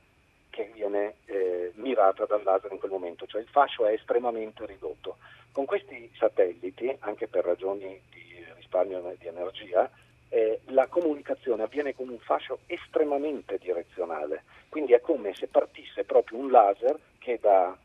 che 0.51 0.73
viene 0.75 1.19
eh, 1.27 1.71
mirata 1.77 2.25
dal 2.25 2.43
laser 2.43 2.73
in 2.73 2.81
quel 2.81 2.91
momento, 2.91 3.27
cioè 3.29 3.43
il 3.43 3.47
fascio 3.47 3.87
è 3.87 3.93
estremamente 3.93 4.67
ridotto. 4.67 5.19
Con 5.53 5.67
questi 5.67 6.11
satelliti, 6.19 6.97
anche 6.99 7.29
per 7.29 7.45
ragioni 7.45 8.01
di 8.11 8.45
risparmio 8.57 9.15
di 9.17 9.29
energia, 9.29 9.89
eh, 10.31 10.63
la 10.71 10.89
comunicazione 10.89 11.63
avviene 11.63 11.95
con 11.95 12.09
un 12.09 12.19
fascio 12.19 12.59
estremamente 12.67 13.57
direzionale, 13.59 14.43
quindi 14.69 14.95
è 14.95 15.01
come 15.01 15.33
se 15.35 15.47
partisse 15.47 16.03
proprio 16.03 16.39
un 16.39 16.51
laser 16.51 16.99
che 17.19 17.39
da 17.41 17.77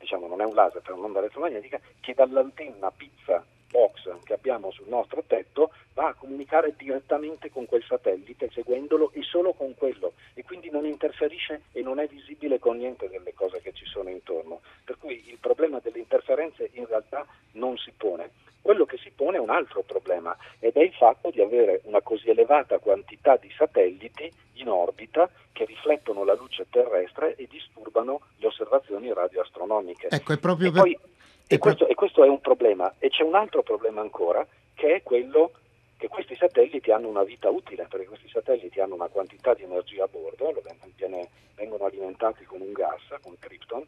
diciamo 0.00 0.26
non 0.26 0.40
è 0.40 0.44
un 0.44 0.54
laser, 0.54 0.82
è 0.82 0.90
un'onda 0.90 1.20
elettromagnetica, 1.20 1.78
che 2.00 2.14
dall'antenna 2.14 2.90
pizza 2.90 3.44
box 3.70 4.10
che 4.24 4.34
abbiamo 4.34 4.70
sul 4.70 4.88
nostro 4.88 5.22
tetto 5.26 5.70
va 5.94 6.08
a 6.08 6.14
comunicare 6.14 6.74
direttamente 6.76 7.50
con 7.50 7.66
quel 7.66 7.84
satellite 7.84 8.50
seguendolo 8.52 9.10
e 9.12 9.22
solo 9.22 9.52
con 9.52 9.74
quello 9.74 10.12
e 10.34 10.42
quindi 10.42 10.70
non 10.70 10.84
interferisce 10.84 11.62
e 11.72 11.82
non 11.82 11.98
è 11.98 12.06
visibile 12.06 12.58
con 12.58 12.76
niente 12.76 13.08
delle 13.08 13.32
cose 13.34 13.60
che 13.60 13.72
ci 13.72 13.84
sono 13.86 14.10
intorno. 14.10 14.60
Per 14.84 14.98
cui 14.98 15.28
il 15.28 15.38
problema 15.38 15.78
delle 15.80 15.98
interferenze 15.98 16.70
in 16.74 16.86
realtà 16.86 17.26
non 17.52 17.76
si 17.76 17.92
pone. 17.96 18.30
Quello 18.62 18.84
che 18.84 18.98
si 18.98 19.10
pone 19.10 19.38
è 19.38 19.40
un 19.40 19.50
altro 19.50 19.82
problema 19.82 20.36
ed 20.58 20.74
è 20.74 20.82
il 20.82 20.92
fatto 20.92 21.30
di 21.30 21.40
avere 21.40 21.80
una 21.84 22.02
così 22.02 22.28
elevata 22.28 22.78
quantità 22.78 23.36
di 23.36 23.50
satelliti 23.56 24.30
in 24.54 24.68
orbita 24.68 25.30
che 25.52 25.64
riflettono 25.64 26.24
la 26.24 26.34
luce 26.34 26.66
terrestre 26.68 27.36
e 27.36 27.46
disturbano 27.48 28.20
le 28.36 28.46
osservazioni 28.46 29.12
radioastronomiche. 29.12 30.08
Ecco, 30.10 30.34
è 30.34 30.38
proprio 30.38 30.68
e, 30.68 30.72
per... 30.72 30.82
poi, 30.82 30.98
e, 31.52 31.58
questo, 31.58 31.88
e 31.88 31.94
questo 31.94 32.22
è 32.22 32.28
un 32.28 32.40
problema. 32.40 32.94
E 32.98 33.08
c'è 33.08 33.24
un 33.24 33.34
altro 33.34 33.62
problema 33.62 34.00
ancora, 34.00 34.46
che 34.74 34.94
è 34.94 35.02
quello 35.02 35.50
che 35.96 36.06
questi 36.06 36.36
satelliti 36.36 36.92
hanno 36.92 37.08
una 37.08 37.24
vita 37.24 37.50
utile, 37.50 37.86
perché 37.90 38.06
questi 38.06 38.28
satelliti 38.28 38.80
hanno 38.80 38.94
una 38.94 39.08
quantità 39.08 39.52
di 39.54 39.64
energia 39.64 40.04
a 40.04 40.08
bordo, 40.08 40.54
viene, 40.94 41.28
vengono 41.56 41.84
alimentati 41.86 42.44
con 42.44 42.60
un 42.60 42.72
gas, 42.72 43.02
con 43.20 43.36
Krypton, 43.38 43.84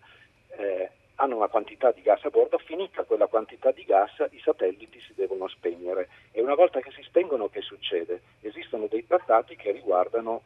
eh, 0.57 0.90
hanno 1.16 1.37
una 1.37 1.47
quantità 1.47 1.92
di 1.92 2.02
gas 2.02 2.25
a 2.25 2.31
bordo, 2.31 2.59
finita 2.59 3.04
quella 3.04 3.28
quantità 3.28 3.71
di 3.71 3.85
gas 3.85 4.11
i 4.31 4.40
satelliti 4.40 5.00
si 5.00 5.14
devono 5.14 5.47
spegnere 5.47 6.09
e 6.33 6.42
una 6.42 6.54
volta 6.54 6.81
che 6.81 6.90
si 6.90 7.02
spengono 7.02 7.49
che 7.49 7.61
succede? 7.61 8.23
Esistono 8.40 8.88
dei 8.88 9.07
trattati 9.07 9.54
che 9.54 9.71
riguardano 9.71 10.42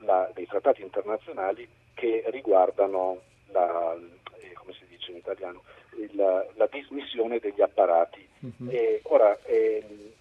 la, 0.00 0.30
dei 0.34 0.46
trattati 0.46 0.82
internazionali 0.82 1.66
che 1.94 2.24
riguardano 2.26 3.20
la, 3.46 3.96
eh, 4.40 4.52
come 4.52 4.72
si 4.72 4.86
dice 4.86 5.10
in 5.12 5.16
italiano, 5.16 5.62
il, 5.96 6.48
dismissione 6.70 7.38
degli 7.38 7.60
apparati. 7.60 8.26
Mm-hmm. 8.44 8.74
E 8.74 9.00
ora 9.04 9.38
eh, 9.44 10.12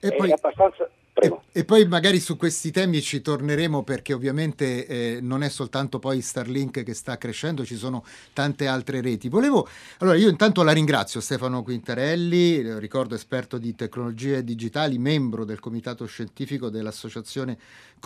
e 0.00 0.12
poi... 0.14 0.32
abbastanza. 0.32 0.88
E, 1.18 1.34
e, 1.50 1.64
poi 1.64 1.86
magari 1.86 2.20
su 2.20 2.36
questi 2.36 2.70
temi 2.70 3.00
ci 3.00 3.22
torneremo 3.22 3.82
perché 3.82 4.12
ovviamente 4.12 4.86
eh, 4.86 5.18
non 5.22 5.42
è 5.42 5.48
soltanto 5.48 5.98
poi 5.98 6.20
Starlink 6.20 6.82
che 6.82 6.92
sta 6.92 7.16
crescendo, 7.16 7.64
ci 7.64 7.76
sono 7.76 8.04
tante 8.34 8.66
altre 8.66 9.00
reti. 9.00 9.30
Volevo, 9.30 9.66
allora 10.00 10.18
io 10.18 10.28
intanto 10.28 10.62
la 10.62 10.72
ringrazio 10.72 11.22
Stefano 11.22 11.62
Quintarelli, 11.62 12.78
ricordo 12.78 13.14
esperto 13.14 13.56
di 13.56 13.74
tecnologie 13.74 14.44
digitali, 14.44 14.98
membro 14.98 15.46
del 15.46 15.58
comitato 15.58 16.04
scientifico 16.04 16.68
dell'Associazione 16.68 17.56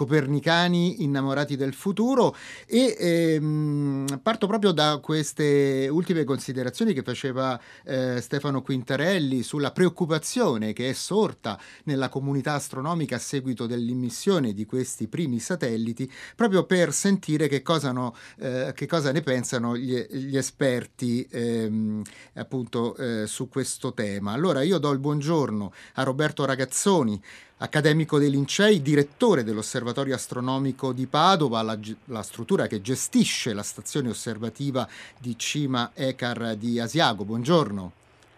Copernicani 0.00 1.02
Innamorati 1.02 1.57
del 1.57 1.75
Futuro 1.75 2.35
e 2.64 2.97
ehm, 2.99 4.21
parto 4.23 4.47
proprio 4.47 4.73
da 4.73 4.99
queste 5.02 5.88
ultime 5.92 6.25
considerazioni 6.25 6.95
che 6.95 7.02
faceva 7.02 7.61
eh, 7.85 8.19
Stefano 8.23 8.62
Quintarelli 8.62 9.42
sulla 9.42 9.73
preoccupazione 9.73 10.73
che 10.73 10.88
è 10.88 10.92
sorta 10.95 11.61
nella 11.85 12.09
comunità 12.09 12.54
astronomica 12.54 13.16
a 13.16 13.19
seguito 13.19 13.66
dell'immissione 13.66 14.54
di 14.54 14.64
questi 14.64 15.07
primi 15.07 15.38
satelliti, 15.38 16.11
proprio 16.35 16.64
per 16.64 16.95
sentire 16.95 17.47
che 17.47 17.61
cosa, 17.61 17.92
no, 17.92 18.14
eh, 18.38 18.73
che 18.75 18.87
cosa 18.87 19.12
ne 19.12 19.21
pensano 19.21 19.76
gli, 19.76 19.99
gli 19.99 20.37
esperti 20.38 21.28
ehm, 21.30 22.02
appunto 22.37 22.97
eh, 22.97 23.26
su 23.26 23.50
questo 23.50 23.92
tema. 23.92 24.33
Allora 24.33 24.62
io 24.62 24.78
do 24.78 24.92
il 24.92 24.99
buongiorno 24.99 25.73
a 25.97 26.02
Roberto 26.04 26.47
Ragazzoni, 26.47 27.23
accademico 27.62 28.19
dei 28.19 28.31
Lincei, 28.31 28.83
direttore 28.83 29.45
dell'Osservatorio 29.45 30.14
Astronomico 30.14 30.93
di 30.93 31.07
Padova, 31.07 31.62
la, 31.62 31.79
la, 32.07 32.23
struttura 32.23 32.67
che 32.67 32.81
gestisce 32.81 33.52
la 33.52 33.62
stazione 33.62 34.09
osservativa 34.09 34.88
di 35.19 35.37
Cima 35.38 35.90
Ecar 35.95 36.57
di 36.57 36.81
Asiago. 36.81 37.25
Buongiorno. 37.25 37.93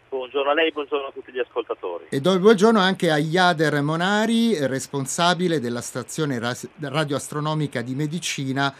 Buongiorno 0.09 0.51
a 0.51 0.55
lei, 0.55 0.73
buongiorno 0.73 1.07
a 1.07 1.13
tutti 1.13 1.33
gli 1.33 1.39
ascoltatori. 1.39 2.07
E 2.09 2.21
do 2.21 2.33
il 2.33 2.41
buongiorno 2.41 2.79
anche 2.79 3.11
a 3.11 3.17
Iader 3.17 3.81
Monari, 3.81 4.67
responsabile 4.67 5.61
della 5.61 5.81
stazione 5.81 6.41
radioastronomica 6.81 7.81
di 7.81 7.95
Medicina 7.95 8.75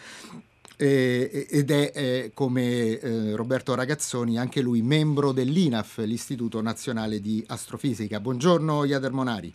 eh, 0.75 1.47
ed 1.49 1.71
è 1.71 1.91
eh, 1.95 2.31
come 2.33 2.99
eh, 2.99 3.35
Roberto 3.35 3.73
Ragazzoni 3.73 4.37
anche 4.37 4.61
lui 4.61 4.81
membro 4.81 5.31
dell'INAF, 5.31 5.99
l'Istituto 5.99 6.61
Nazionale 6.61 7.21
di 7.21 7.43
Astrofisica. 7.47 8.19
Buongiorno 8.19 8.83
Iader 8.83 9.11
Monari. 9.11 9.53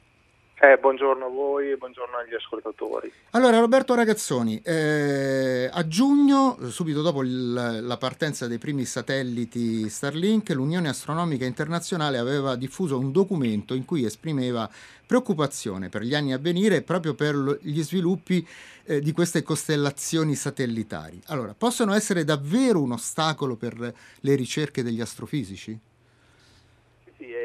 Eh, 0.60 0.76
buongiorno 0.76 1.26
a 1.26 1.28
voi 1.28 1.70
e 1.70 1.76
buongiorno 1.76 2.16
agli 2.16 2.34
ascoltatori. 2.34 3.12
Allora, 3.30 3.60
Roberto 3.60 3.94
Ragazzoni, 3.94 4.60
eh, 4.64 5.70
a 5.72 5.86
giugno, 5.86 6.58
subito 6.70 7.00
dopo 7.00 7.22
il, 7.22 7.52
la 7.52 7.96
partenza 7.96 8.48
dei 8.48 8.58
primi 8.58 8.84
satelliti 8.84 9.88
Starlink, 9.88 10.48
l'Unione 10.50 10.88
Astronomica 10.88 11.44
Internazionale 11.44 12.18
aveva 12.18 12.56
diffuso 12.56 12.98
un 12.98 13.12
documento 13.12 13.72
in 13.72 13.84
cui 13.84 14.04
esprimeva 14.04 14.68
preoccupazione 15.06 15.90
per 15.90 16.02
gli 16.02 16.16
anni 16.16 16.32
a 16.32 16.38
venire 16.38 16.82
proprio 16.82 17.14
per 17.14 17.36
lo, 17.36 17.56
gli 17.60 17.80
sviluppi 17.80 18.44
eh, 18.82 18.98
di 18.98 19.12
queste 19.12 19.44
costellazioni 19.44 20.34
satellitari. 20.34 21.22
Allora, 21.26 21.54
possono 21.56 21.94
essere 21.94 22.24
davvero 22.24 22.82
un 22.82 22.90
ostacolo 22.90 23.54
per 23.54 23.76
le 23.76 24.34
ricerche 24.34 24.82
degli 24.82 25.00
astrofisici? 25.00 25.78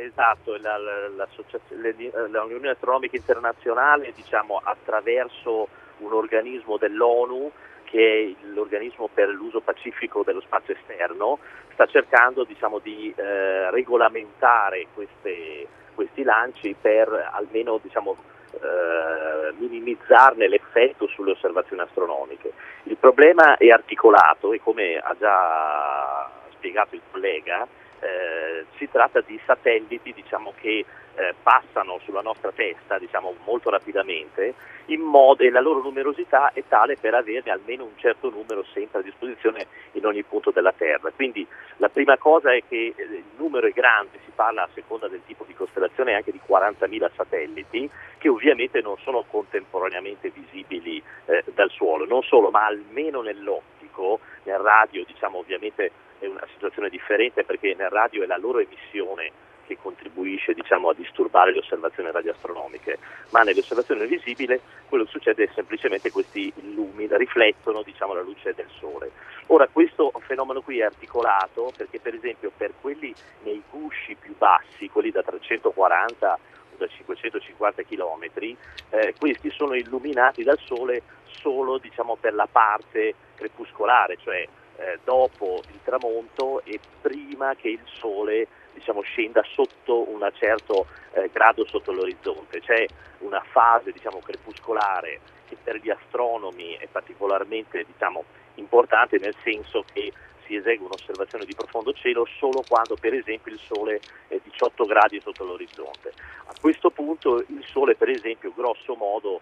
Esatto, 0.03 0.57
l'Unione 0.57 2.69
Astronomica 2.69 3.15
Internazionale 3.15 4.12
diciamo, 4.13 4.60
attraverso 4.62 5.69
un 6.00 6.12
organismo 6.12 6.77
dell'ONU 6.77 7.50
che 7.86 8.36
è 8.41 8.45
l'organismo 8.48 9.07
per 9.13 9.29
l'uso 9.29 9.62
pacifico 9.62 10.24
dello 10.24 10.41
spazio 10.41 10.74
esterno, 10.74 11.39
sta 11.72 11.86
cercando 11.86 12.43
diciamo, 12.43 12.79
di 12.79 13.13
eh, 13.15 13.72
regolamentare 13.72 14.88
queste, 14.93 15.67
questi 15.93 16.24
lanci 16.24 16.75
per 16.79 17.29
almeno 17.31 17.79
diciamo, 17.81 18.17
eh, 18.53 19.53
minimizzarne 19.57 20.50
l'effetto 20.50 21.07
sulle 21.07 21.31
osservazioni 21.31 21.81
astronomiche. 21.81 22.51
Il 22.83 22.98
problema 22.98 23.55
è 23.55 23.69
articolato 23.69 24.51
e 24.51 24.60
come 24.60 24.98
ha 24.98 25.15
già 25.17 26.29
spiegato 26.51 26.95
il 26.95 27.01
collega, 27.10 27.65
eh, 28.03 28.65
si 28.77 28.89
tratta 28.89 29.22
di 29.22 29.39
satelliti 29.45 30.13
diciamo, 30.13 30.53
che 30.60 30.86
eh, 31.15 31.33
passano 31.41 32.00
sulla 32.03 32.22
nostra 32.22 32.51
testa 32.51 32.98
diciamo, 32.98 33.36
molto 33.45 33.69
rapidamente 33.69 34.53
modo, 34.98 35.43
e 35.43 35.50
la 35.50 35.62
loro 35.62 35.81
numerosità 35.81 36.51
è 36.53 36.63
tale 36.67 36.98
per 36.98 37.13
averne 37.13 37.51
almeno 37.51 37.83
un 37.83 37.95
certo 37.98 38.29
numero 38.29 38.65
sempre 38.74 39.00
a 39.00 39.03
disposizione 39.03 39.67
in 39.91 40.05
ogni 40.05 40.24
punto 40.24 40.51
della 40.51 40.74
Terra. 40.74 41.12
Quindi 41.12 41.48
la 41.77 41.89
prima 41.89 42.17
cosa 42.17 42.51
è 42.53 42.63
che 42.67 42.93
eh, 42.95 43.03
il 43.03 43.24
numero 43.38 43.67
è 43.67 43.72
grande, 43.72 44.19
si 44.25 44.31
parla 44.33 44.63
a 44.63 44.69
seconda 44.74 45.07
del 45.07 45.22
tipo 45.25 45.43
di 45.45 45.53
costellazione 45.53 46.15
anche 46.15 46.31
di 46.31 46.39
40.000 46.45 47.12
satelliti 47.15 47.89
che 48.17 48.29
ovviamente 48.29 48.81
non 48.81 48.98
sono 48.98 49.24
contemporaneamente 49.29 50.31
visibili 50.31 51.01
eh, 51.25 51.43
dal 51.53 51.69
suolo, 51.69 52.05
non 52.05 52.24
solo, 52.24 52.50
ma 52.50 52.65
almeno 52.65 53.22
nell'ottico, 53.22 54.19
nel 54.43 54.57
radio 54.57 55.03
diciamo 55.05 55.38
ovviamente 55.38 55.91
è 56.23 56.27
una 56.27 56.47
situazione 56.53 56.89
differente 56.89 57.43
perché 57.43 57.75
nel 57.77 57.89
radio 57.89 58.23
è 58.23 58.25
la 58.25 58.37
loro 58.37 58.59
emissione 58.59 59.31
che 59.65 59.77
contribuisce 59.81 60.53
diciamo, 60.53 60.89
a 60.89 60.93
disturbare 60.93 61.51
le 61.51 61.59
osservazioni 61.59 62.11
radioastronomiche, 62.11 62.97
ma 63.29 63.43
nelle 63.43 63.59
osservazioni 63.59 64.05
visibili 64.07 64.59
quello 64.89 65.05
che 65.05 65.11
succede 65.11 65.43
è 65.45 65.49
semplicemente 65.53 66.07
che 66.07 66.13
questi 66.13 66.51
lumi 66.73 67.07
riflettono 67.09 67.81
diciamo, 67.81 68.13
la 68.13 68.21
luce 68.21 68.53
del 68.53 68.67
Sole. 68.77 69.11
Ora 69.47 69.67
questo 69.67 70.11
fenomeno 70.25 70.61
qui 70.61 70.79
è 70.79 70.83
articolato 70.83 71.71
perché 71.75 71.99
per 71.99 72.13
esempio 72.13 72.51
per 72.55 72.73
quelli 72.79 73.13
nei 73.43 73.61
gusci 73.69 74.15
più 74.15 74.35
bassi, 74.37 74.89
quelli 74.89 75.11
da 75.11 75.23
340 75.23 76.33
o 76.33 76.75
da 76.77 76.87
550 76.87 77.83
km, 77.83 78.55
eh, 78.89 79.13
questi 79.17 79.49
sono 79.51 79.75
illuminati 79.75 80.43
dal 80.43 80.59
Sole 80.59 81.03
solo 81.25 81.77
diciamo, 81.77 82.15
per 82.15 82.33
la 82.33 82.47
parte 82.49 83.13
crepuscolare, 83.35 84.17
cioè 84.21 84.47
eh, 84.77 84.99
dopo 85.03 85.61
il 85.67 85.79
tramonto 85.83 86.63
e 86.63 86.79
prima 87.01 87.55
che 87.55 87.69
il 87.69 87.83
Sole 87.85 88.47
diciamo, 88.73 89.01
scenda 89.01 89.43
sotto 89.43 90.09
un 90.09 90.27
certo 90.33 90.87
eh, 91.13 91.29
grado 91.31 91.65
sotto 91.65 91.91
l'orizzonte. 91.91 92.59
C'è 92.59 92.85
una 93.19 93.43
fase 93.51 93.91
diciamo, 93.91 94.19
crepuscolare 94.19 95.19
che 95.47 95.57
per 95.61 95.77
gli 95.77 95.89
astronomi 95.89 96.75
è 96.79 96.87
particolarmente 96.87 97.83
diciamo, 97.85 98.23
importante 98.55 99.17
nel 99.19 99.35
senso 99.43 99.83
che 99.93 100.11
si 100.45 100.55
esegue 100.55 100.85
un'osservazione 100.85 101.45
di 101.45 101.55
profondo 101.55 101.93
cielo 101.93 102.25
solo 102.37 102.63
quando 102.67 102.95
per 102.99 103.13
esempio 103.13 103.51
il 103.51 103.59
Sole 103.59 104.01
è 104.27 104.39
18 104.43 104.85
gradi 104.85 105.21
sotto 105.21 105.45
l'orizzonte. 105.45 106.13
A 106.45 106.53
questo 106.59 106.89
punto 106.89 107.37
il 107.39 107.65
Sole 107.65 107.95
per 107.95 108.09
esempio 108.09 108.51
grosso 108.53 108.95
modo 108.95 109.41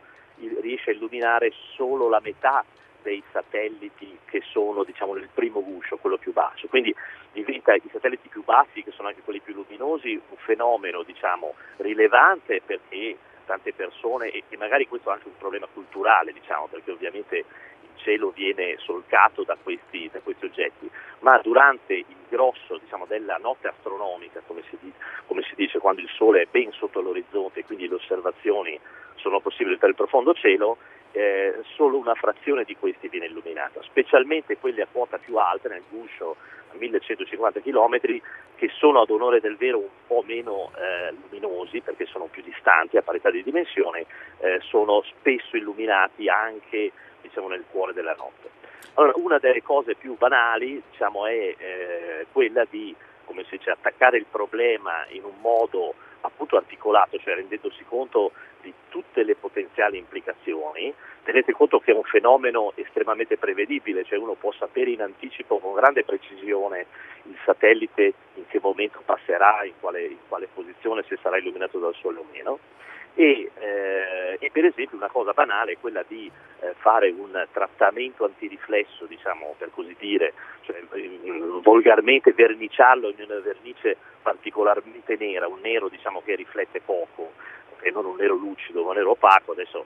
riesce 0.61 0.91
a 0.91 0.93
illuminare 0.93 1.51
solo 1.75 2.09
la 2.09 2.19
metà 2.21 2.63
dei 3.01 3.23
satelliti 3.31 4.17
che 4.25 4.41
sono 4.41 4.83
diciamo, 4.83 5.13
nel 5.13 5.29
primo 5.33 5.63
guscio, 5.63 5.97
quello 5.97 6.17
più 6.17 6.33
basso. 6.33 6.67
Quindi 6.67 6.93
diventa 7.31 7.73
i 7.73 7.81
satelliti 7.91 8.27
più 8.27 8.43
bassi, 8.43 8.83
che 8.83 8.91
sono 8.91 9.07
anche 9.07 9.21
quelli 9.21 9.39
più 9.39 9.53
luminosi, 9.53 10.13
un 10.13 10.37
fenomeno 10.37 11.03
diciamo, 11.03 11.53
rilevante 11.77 12.61
perché 12.65 13.17
tante 13.45 13.73
persone, 13.73 14.29
e, 14.29 14.43
magari 14.57 14.87
questo 14.87 15.09
è 15.09 15.13
anche 15.13 15.27
un 15.27 15.37
problema 15.37 15.67
culturale, 15.73 16.31
diciamo, 16.31 16.67
perché 16.67 16.91
ovviamente 16.91 17.37
il 17.37 17.89
cielo 17.97 18.29
viene 18.29 18.77
solcato 18.77 19.43
da 19.43 19.57
questi, 19.61 20.09
da 20.11 20.19
questi 20.21 20.45
oggetti, 20.45 20.89
ma 21.19 21.37
durante 21.39 21.93
il 21.93 22.15
grosso 22.29 22.77
diciamo, 22.77 23.05
della 23.05 23.37
notte 23.37 23.67
astronomica, 23.67 24.41
come 24.47 24.63
si, 24.69 24.77
come 25.25 25.40
si 25.51 25.55
dice, 25.55 25.79
quando 25.79 26.01
il 26.01 26.09
Sole 26.15 26.43
è 26.43 26.47
ben 26.49 26.71
sotto 26.71 27.01
l'orizzonte 27.01 27.65
quindi 27.65 27.87
le 27.87 27.95
osservazioni 27.95 28.79
sono 29.15 29.39
possibili 29.39 29.77
per 29.77 29.89
il 29.89 29.95
profondo 29.95 30.33
cielo, 30.33 30.77
eh, 31.11 31.59
solo 31.75 31.97
una 31.97 32.15
frazione 32.15 32.63
di 32.63 32.75
questi 32.75 33.09
viene 33.09 33.25
illuminata, 33.25 33.81
specialmente 33.83 34.57
quelli 34.57 34.81
a 34.81 34.87
quota 34.89 35.17
più 35.17 35.35
alta, 35.35 35.69
nel 35.69 35.83
guscio 35.89 36.37
a 36.71 36.77
1150 36.77 37.59
km, 37.59 37.99
che 38.55 38.69
sono 38.77 39.01
ad 39.01 39.09
onore 39.09 39.41
del 39.41 39.57
vero 39.57 39.79
un 39.79 39.89
po' 40.07 40.23
meno 40.25 40.71
eh, 40.77 41.13
luminosi 41.29 41.81
perché 41.81 42.05
sono 42.05 42.25
più 42.25 42.41
distanti 42.41 42.97
a 42.97 43.01
parità 43.01 43.29
di 43.29 43.43
dimensione, 43.43 44.05
eh, 44.39 44.59
sono 44.61 45.03
spesso 45.03 45.57
illuminati 45.57 46.29
anche 46.29 46.91
diciamo, 47.21 47.49
nel 47.49 47.65
cuore 47.69 47.93
della 47.93 48.15
notte. 48.17 48.49
Allora, 48.95 49.13
una 49.15 49.37
delle 49.37 49.61
cose 49.61 49.95
più 49.95 50.17
banali 50.17 50.81
diciamo, 50.89 51.25
è 51.25 51.55
eh, 51.57 52.25
quella 52.31 52.65
di 52.69 52.95
come 53.31 53.45
si 53.45 53.57
dice, 53.57 53.71
attaccare 53.71 54.17
il 54.17 54.25
problema 54.29 55.05
in 55.09 55.23
un 55.23 55.39
modo 55.39 55.95
appunto 56.21 56.57
articolato, 56.57 57.17
cioè 57.17 57.35
rendendosi 57.35 57.83
conto 57.85 58.33
di 58.61 58.71
tutte 58.89 59.23
le 59.23 59.35
potenziali 59.35 59.97
implicazioni. 59.97 60.93
Tenete 61.23 61.53
conto 61.53 61.79
che 61.79 61.91
è 61.91 61.95
un 61.95 62.03
fenomeno 62.03 62.73
estremamente 62.75 63.37
prevedibile, 63.37 64.03
cioè 64.03 64.19
uno 64.19 64.33
può 64.33 64.51
sapere 64.51 64.91
in 64.91 65.01
anticipo 65.01 65.59
con 65.59 65.73
grande 65.73 66.03
precisione 66.03 66.85
il 67.23 67.37
satellite 67.45 68.13
in 68.35 68.47
che 68.47 68.59
momento 68.61 69.01
passerà, 69.03 69.63
in 69.63 69.73
quale, 69.79 70.05
in 70.05 70.17
quale 70.27 70.47
posizione, 70.53 71.03
se 71.07 71.17
sarà 71.21 71.37
illuminato 71.37 71.79
dal 71.79 71.95
Sole 71.95 72.19
o 72.19 72.25
meno. 72.31 72.59
E, 73.13 73.51
eh, 73.59 74.37
e, 74.39 74.51
per 74.51 74.65
esempio 74.65 74.95
una 74.95 75.09
cosa 75.09 75.33
banale 75.33 75.73
è 75.73 75.77
quella 75.79 76.03
di 76.07 76.31
eh, 76.61 76.73
fare 76.77 77.09
un 77.09 77.45
trattamento 77.51 78.23
antiriflesso, 78.23 79.05
diciamo 79.05 79.55
per 79.57 79.69
così 79.73 79.95
dire, 79.99 80.33
cioè, 80.61 80.81
volgarmente 81.61 82.31
verniciarlo 82.31 83.09
in 83.09 83.25
una 83.27 83.39
vernice 83.39 83.97
particolarmente 84.21 85.17
nera, 85.19 85.47
un 85.47 85.59
nero 85.61 85.89
diciamo, 85.89 86.21
che 86.23 86.35
riflette 86.35 86.79
poco 86.79 87.33
e 87.81 87.91
non 87.91 88.05
un 88.05 88.15
nero 88.15 88.35
lucido, 88.35 88.87
un 88.87 88.93
nero 88.93 89.11
opaco, 89.11 89.51
adesso 89.51 89.85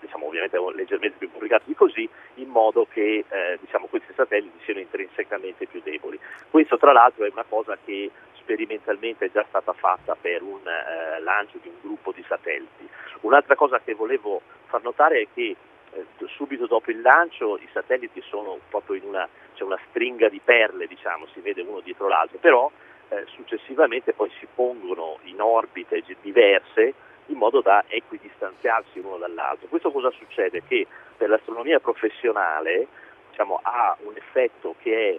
diciamo, 0.00 0.26
ovviamente 0.26 0.58
leggermente 0.74 1.16
più 1.18 1.30
complicato 1.30 1.64
di 1.66 1.74
così, 1.74 2.08
in 2.34 2.48
modo 2.48 2.86
che 2.90 3.24
eh, 3.28 3.58
diciamo, 3.60 3.86
questi 3.86 4.12
satelliti 4.14 4.58
siano 4.64 4.80
intrinsecamente 4.80 5.66
più 5.66 5.80
deboli. 5.82 6.18
Questo 6.50 6.78
tra 6.78 6.92
l'altro 6.92 7.24
è 7.24 7.30
una 7.30 7.44
cosa 7.48 7.76
che 7.84 8.10
sperimentalmente 8.48 9.26
è 9.26 9.30
già 9.30 9.44
stata 9.46 9.74
fatta 9.74 10.16
per 10.18 10.40
un 10.40 10.66
eh, 10.66 11.20
lancio 11.20 11.58
di 11.60 11.68
un 11.68 11.74
gruppo 11.82 12.12
di 12.12 12.24
satelliti. 12.26 12.88
Un'altra 13.20 13.54
cosa 13.56 13.78
che 13.80 13.92
volevo 13.92 14.40
far 14.66 14.82
notare 14.82 15.20
è 15.20 15.26
che 15.34 15.54
eh, 15.92 16.06
subito 16.28 16.66
dopo 16.66 16.90
il 16.90 17.02
lancio 17.02 17.58
i 17.58 17.68
satelliti 17.70 18.22
sono 18.22 18.58
proprio 18.70 18.96
in 18.96 19.04
una, 19.04 19.28
c'è 19.54 19.64
una 19.64 19.78
stringa 19.90 20.30
di 20.30 20.40
perle, 20.42 20.86
diciamo, 20.86 21.26
si 21.34 21.40
vede 21.40 21.60
uno 21.60 21.80
dietro 21.80 22.08
l'altro, 22.08 22.38
però 22.38 22.70
eh, 23.10 23.24
successivamente 23.26 24.14
poi 24.14 24.30
si 24.38 24.46
pongono 24.54 25.18
in 25.24 25.42
orbite 25.42 26.02
diverse 26.22 26.94
in 27.26 27.36
modo 27.36 27.60
da 27.60 27.84
equidistanziarsi 27.86 28.98
uno 29.00 29.18
dall'altro. 29.18 29.68
Questo 29.68 29.90
cosa 29.90 30.10
succede? 30.12 30.62
Che 30.66 30.86
per 31.18 31.28
l'astronomia 31.28 31.80
professionale 31.80 32.86
diciamo, 33.28 33.60
ha 33.62 33.94
un 34.04 34.16
effetto 34.16 34.74
che 34.80 35.10
è 35.10 35.18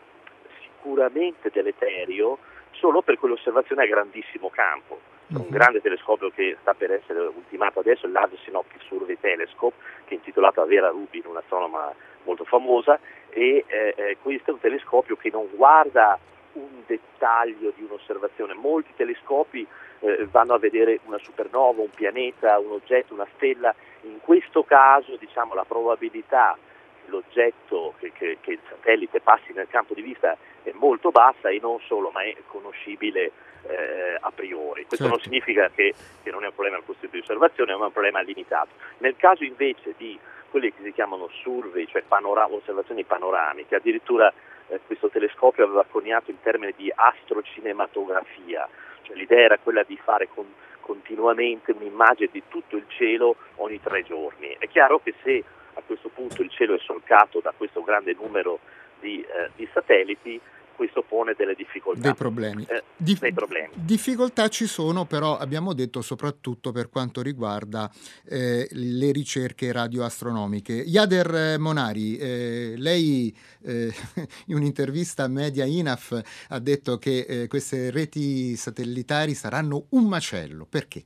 sicuramente 0.64 1.52
deleterio 1.54 2.40
solo 2.80 3.02
per 3.02 3.20
quell'osservazione 3.20 3.84
a 3.84 3.88
grandissimo 3.88 4.50
campo. 4.50 5.00
Un 5.28 5.42
mhm. 5.42 5.50
grande 5.50 5.82
telescopio 5.82 6.32
che 6.32 6.58
sta 6.62 6.74
per 6.74 6.92
essere 6.92 7.20
ultimato 7.20 7.80
adesso, 7.80 8.08
il 8.08 8.14
Large 8.14 8.38
Synoptic 8.44 8.82
Survey 8.84 9.18
Telescope, 9.20 9.76
che 10.06 10.16
è 10.16 10.18
intitolato 10.18 10.62
a 10.62 10.66
Vera 10.66 10.90
Rubin, 10.90 11.24
un'astronoma 11.26 11.94
molto 12.24 12.46
famosa, 12.46 13.00
e 13.30 13.64
eh, 13.68 13.94
eh, 13.96 14.18
questo 14.22 14.50
è 14.50 14.54
un 14.54 14.60
telescopio 14.60 15.16
che 15.18 15.30
non 15.30 15.48
guarda 15.54 16.18
un 16.54 16.84
dettaglio 16.88 17.72
di 17.76 17.84
un'osservazione. 17.84 18.56
Molti 18.56 18.92
telescopi 18.96 19.66
eh, 20.00 20.28
vanno 20.32 20.56
a 20.56 20.58
vedere 20.58 21.00
una 21.06 21.20
supernova, 21.20 21.82
un 21.82 21.92
pianeta, 21.92 22.58
un 22.58 22.72
oggetto, 22.72 23.14
una 23.14 23.28
stella. 23.36 23.74
In 24.02 24.20
questo 24.22 24.64
caso 24.64 25.16
diciamo, 25.18 25.54
la 25.54 25.66
probabilità 25.66 26.58
l'oggetto, 27.06 27.94
che, 28.00 28.12
che, 28.14 28.38
che, 28.42 28.52
il 28.52 28.60
satellite 28.70 29.22
passi 29.22 29.52
nel 29.54 29.68
campo 29.68 29.94
di 29.94 30.02
vista 30.02 30.38
è 30.64 30.72
molto 30.74 31.12
bassa 31.12 31.50
e 31.50 31.60
non 31.62 31.80
solo, 31.82 32.10
ma 32.12 32.22
è 32.24 32.36
conoscibile 32.48 33.32
eh, 33.68 34.18
a 34.20 34.32
priori. 34.32 34.86
Questo 34.86 35.06
certo. 35.06 35.10
non 35.10 35.20
significa 35.20 35.70
che, 35.70 35.94
che, 36.24 36.32
non 36.32 36.44
è 36.44 36.48
un 36.48 36.54
problema 36.54 36.78
al 36.78 36.86
costo 36.86 37.08
di 37.08 37.20
osservazione, 37.20 37.74
ma 37.74 37.84
è 37.84 37.88
un 37.88 37.92
problema 37.92 38.22
limitato. 38.22 38.70
Nel 39.00 39.16
caso 39.18 39.44
invece 39.44 39.94
di 39.98 40.18
quelli 40.50 40.74
che 40.74 40.82
si 40.84 40.94
chiamano 40.94 41.30
survey, 41.42 41.86
cioè 41.88 42.04
panorama, 42.08 42.56
osservazioni 42.56 43.04
panoramiche, 43.04 43.76
addirittura 43.76 44.34
eh, 44.68 44.80
questo 44.86 45.10
telescopio 45.10 45.66
aveva 45.66 45.86
coniato 45.90 46.32
il 46.32 46.38
termine 46.42 46.74
di 46.76 46.92
astrocinematografia, 46.94 48.68
cioè 49.04 49.16
l'idea 49.16 49.44
era 49.44 49.58
quella 49.58 49.84
di 49.84 49.98
fare 49.98 50.28
con, 50.34 50.46
continuamente 50.90 51.72
un'immagine 51.72 52.30
di 52.32 52.44
tutto 52.48 52.76
il 52.76 52.86
cielo 52.88 53.36
ogni 53.58 53.80
tre 53.80 54.04
giorni. 54.04 54.56
È 54.58 54.68
chiaro 54.68 55.00
che 55.00 55.14
se 55.22 55.44
a 55.80 55.84
questo 55.86 56.10
punto 56.10 56.42
il 56.42 56.50
cielo 56.50 56.76
è 56.76 56.80
solcato 56.80 57.40
da 57.42 57.54
questo 57.56 57.82
grande 57.82 58.14
numero 58.14 58.60
di, 59.00 59.22
eh, 59.22 59.50
di 59.56 59.68
satelliti, 59.74 60.40
questo 60.80 61.04
pone 61.04 61.34
delle 61.38 61.56
difficoltà. 61.56 62.00
Dei 62.00 62.14
problemi. 62.14 62.66
Eh, 62.70 62.84
Dif- 62.96 63.20
dei 63.20 63.34
problemi. 63.34 63.74
Difficoltà 63.74 64.48
ci 64.48 64.66
sono, 64.66 65.04
però 65.04 65.38
abbiamo 65.38 65.74
detto 65.74 66.02
soprattutto 66.02 66.72
per 66.72 66.88
quanto 66.90 67.22
riguarda 67.22 67.92
eh, 68.26 68.66
le 68.72 69.12
ricerche 69.12 69.74
radioastronomiche. 69.74 70.72
Yader 70.72 71.36
eh, 71.36 71.58
Monari, 71.58 72.16
eh, 72.16 72.76
lei 72.78 73.36
eh, 73.66 73.92
in 74.48 74.56
un'intervista 74.56 75.24
a 75.24 75.28
Media 75.28 75.66
Inaf 75.66 76.22
ha 76.48 76.60
detto 76.60 76.98
che 76.98 77.26
eh, 77.28 77.48
queste 77.48 77.92
reti 77.92 78.56
satellitari 78.56 79.34
saranno 79.34 79.88
un 79.90 80.08
macello. 80.08 80.66
Perché? 80.66 81.04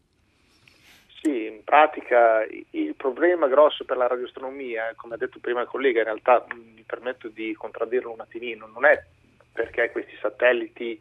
Pratica 1.73 2.45
il 2.69 2.93
problema 2.93 3.47
grosso 3.47 3.83
per 3.83 3.97
la 3.97 4.05
radioastronomia, 4.05 4.93
come 4.95 5.15
ha 5.15 5.17
detto 5.17 5.39
prima 5.39 5.61
il 5.61 5.67
collega, 5.67 5.97
in 6.01 6.05
realtà 6.05 6.45
mi 6.53 6.83
permetto 6.85 7.29
di 7.29 7.55
contraddirlo 7.55 8.11
un 8.11 8.19
attimino, 8.19 8.69
non 8.71 8.85
è 8.85 9.03
perché 9.51 9.89
questi 9.89 10.15
satelliti 10.21 10.99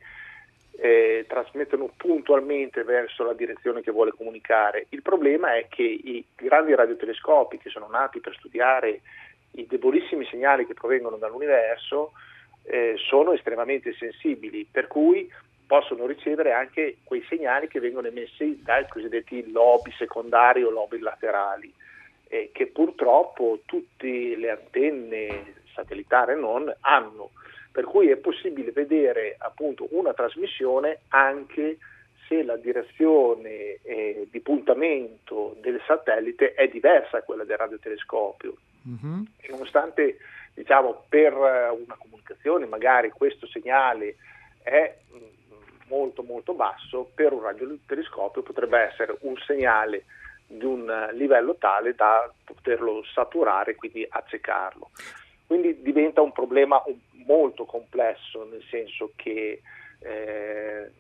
eh, 0.79 1.27
trasmettono 1.29 1.93
puntualmente 1.95 2.85
verso 2.85 3.23
la 3.23 3.35
direzione 3.35 3.83
che 3.83 3.91
vuole 3.91 4.13
comunicare. 4.13 4.87
Il 4.89 5.03
problema 5.03 5.57
è 5.57 5.67
che 5.69 5.83
i 5.83 6.25
grandi 6.35 6.75
radiotelescopi 6.75 7.59
che 7.59 7.69
sono 7.69 7.89
nati 7.89 8.21
per 8.21 8.35
studiare 8.35 9.03
i 9.51 9.67
debolissimi 9.67 10.25
segnali 10.25 10.65
che 10.67 10.73
provengono 10.73 11.19
dall'universo 11.19 12.13
eh, 12.63 12.95
sono 12.97 13.35
estremamente 13.35 13.93
sensibili, 13.93 14.67
per 14.73 14.87
cui 14.87 15.31
possono 15.73 16.05
ricevere 16.05 16.53
anche 16.53 16.99
quei 17.03 17.25
segnali 17.31 17.67
che 17.67 17.81
vengono 17.81 18.07
emessi 18.07 18.61
dai 18.63 18.87
cosiddetti 18.87 19.51
lobi 19.51 19.91
secondari 19.97 20.63
o 20.63 20.69
lobi 20.69 20.99
laterali, 20.99 21.73
eh, 22.29 22.51
che 22.53 22.67
purtroppo 22.67 23.61
tutte 23.65 24.37
le 24.37 24.51
antenne 24.51 25.55
satellitari 25.73 26.39
non 26.39 26.71
hanno, 26.81 27.31
per 27.73 27.85
cui 27.85 28.11
è 28.11 28.17
possibile 28.17 28.71
vedere 28.71 29.37
appunto 29.39 29.87
una 29.93 30.13
trasmissione 30.13 31.05
anche 31.09 31.79
se 32.29 32.43
la 32.43 32.57
direzione 32.57 33.79
eh, 33.83 34.29
di 34.31 34.41
puntamento 34.41 35.57
del 35.63 35.81
satellite 35.87 36.53
è 36.53 36.69
diversa 36.69 37.17
da 37.17 37.23
quella 37.23 37.45
del 37.45 37.57
radiotelescopio. 37.57 38.57
Mm-hmm. 38.87 39.23
nonostante 39.49 40.19
diciamo, 40.53 41.05
per 41.09 41.33
una 41.33 41.97
comunicazione 41.97 42.67
magari 42.67 43.09
questo 43.09 43.47
segnale 43.47 44.17
è 44.63 44.97
molto 45.93 46.23
molto 46.23 46.55
basso, 46.55 47.11
per 47.15 47.35
un 47.35 47.43
radiotelescopio 47.43 48.41
potrebbe 48.41 48.79
essere 48.79 49.15
un 49.21 49.37
segnale 49.47 50.05
di 50.47 50.65
un 50.65 51.11
livello 51.13 51.57
tale 51.57 51.95
da 51.95 52.33
poterlo 52.45 53.05
saturare 53.05 53.73
e 53.73 53.75
quindi 53.75 54.07
accecarlo. 54.09 54.91
Quindi 55.47 55.83
diventa 55.83 56.23
un 56.23 56.33
problema 56.33 56.83
molto 57.27 57.67
complesso, 57.67 58.49
nel 58.51 58.65
senso 58.71 59.13
che 59.17 59.61
eh, 60.01 60.91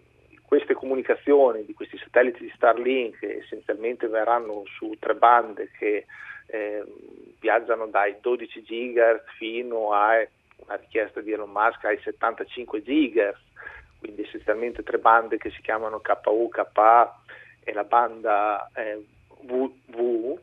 queste 0.44 0.74
comunicazioni 0.74 1.64
di 1.64 1.72
questi 1.72 1.96
satelliti 1.96 2.44
di 2.44 2.52
Starlink 2.54 3.22
essenzialmente 3.22 4.06
verranno 4.08 4.64
su 4.76 4.94
tre 4.98 5.14
bande 5.14 5.70
che 5.78 6.04
eh, 6.46 6.84
viaggiano 7.40 7.86
dai 7.86 8.16
12 8.20 8.62
GHz 8.62 9.36
fino 9.38 9.92
a 9.92 10.22
una 10.56 10.76
richiesta 10.76 11.20
di 11.20 11.32
Elon 11.32 11.50
Musk 11.50 11.84
ai 11.84 11.98
75 12.02 12.82
GHz 12.82 13.51
quindi 14.02 14.22
essenzialmente 14.22 14.82
tre 14.82 14.98
bande 14.98 15.38
che 15.38 15.50
si 15.50 15.62
chiamano 15.62 16.00
KU, 16.00 16.48
KA 16.48 17.22
e 17.62 17.72
la 17.72 17.84
banda 17.84 18.68
eh, 18.74 19.00
VV, 19.42 20.38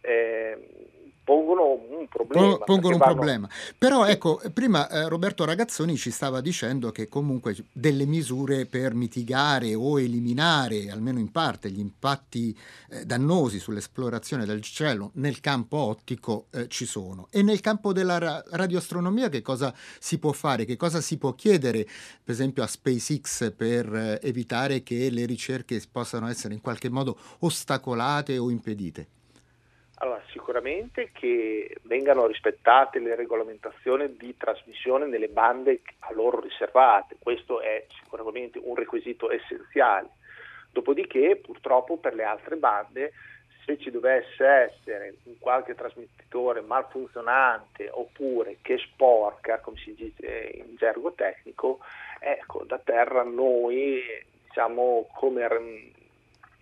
eh, 0.00 0.85
pongono 1.26 1.72
un 1.72 2.06
problema. 2.08 2.58
Pongono 2.58 2.94
un 2.94 3.00
vanno... 3.00 3.14
problema. 3.14 3.48
Però 3.76 4.06
ecco, 4.06 4.40
prima 4.54 4.88
eh, 4.88 5.08
Roberto 5.08 5.44
Ragazzoni 5.44 5.96
ci 5.96 6.12
stava 6.12 6.40
dicendo 6.40 6.92
che 6.92 7.08
comunque 7.08 7.56
delle 7.72 8.06
misure 8.06 8.66
per 8.66 8.94
mitigare 8.94 9.74
o 9.74 9.98
eliminare, 9.98 10.88
almeno 10.88 11.18
in 11.18 11.32
parte, 11.32 11.68
gli 11.68 11.80
impatti 11.80 12.56
eh, 12.90 13.04
dannosi 13.04 13.58
sull'esplorazione 13.58 14.44
del 14.44 14.62
cielo 14.62 15.10
nel 15.14 15.40
campo 15.40 15.78
ottico 15.78 16.46
eh, 16.52 16.68
ci 16.68 16.86
sono. 16.86 17.26
E 17.32 17.42
nel 17.42 17.58
campo 17.58 17.92
della 17.92 18.18
ra- 18.18 18.44
radioastronomia 18.48 19.28
che 19.28 19.42
cosa 19.42 19.74
si 19.98 20.18
può 20.18 20.30
fare? 20.30 20.64
Che 20.64 20.76
cosa 20.76 21.00
si 21.00 21.18
può 21.18 21.34
chiedere, 21.34 21.82
per 21.82 22.34
esempio, 22.34 22.62
a 22.62 22.68
SpaceX 22.68 23.52
per 23.52 23.92
eh, 23.92 24.20
evitare 24.22 24.84
che 24.84 25.10
le 25.10 25.26
ricerche 25.26 25.82
possano 25.90 26.28
essere 26.28 26.54
in 26.54 26.60
qualche 26.60 26.88
modo 26.88 27.18
ostacolate 27.40 28.38
o 28.38 28.48
impedite? 28.48 29.08
Allora, 29.98 30.22
sicuramente 30.30 31.10
che 31.12 31.74
vengano 31.84 32.26
rispettate 32.26 32.98
le 32.98 33.14
regolamentazioni 33.14 34.14
di 34.16 34.36
trasmissione 34.36 35.06
nelle 35.06 35.28
bande 35.28 35.80
a 36.00 36.12
loro 36.12 36.40
riservate, 36.40 37.16
questo 37.18 37.60
è 37.60 37.86
sicuramente 38.02 38.60
un 38.62 38.74
requisito 38.74 39.30
essenziale. 39.30 40.10
Dopodiché, 40.70 41.36
purtroppo, 41.36 41.96
per 41.96 42.14
le 42.14 42.24
altre 42.24 42.56
bande, 42.56 43.12
se 43.64 43.78
ci 43.78 43.90
dovesse 43.90 44.46
essere 44.46 45.14
un 45.24 45.38
qualche 45.38 45.74
trasmettitore 45.74 46.60
malfunzionante 46.60 47.88
oppure 47.90 48.58
che 48.60 48.76
sporca, 48.76 49.60
come 49.60 49.78
si 49.78 49.94
dice 49.94 50.52
in 50.52 50.76
gergo 50.76 51.12
tecnico, 51.12 51.80
ecco, 52.20 52.64
da 52.64 52.78
terra 52.78 53.22
noi, 53.22 54.02
diciamo, 54.44 55.08
come 55.14 55.48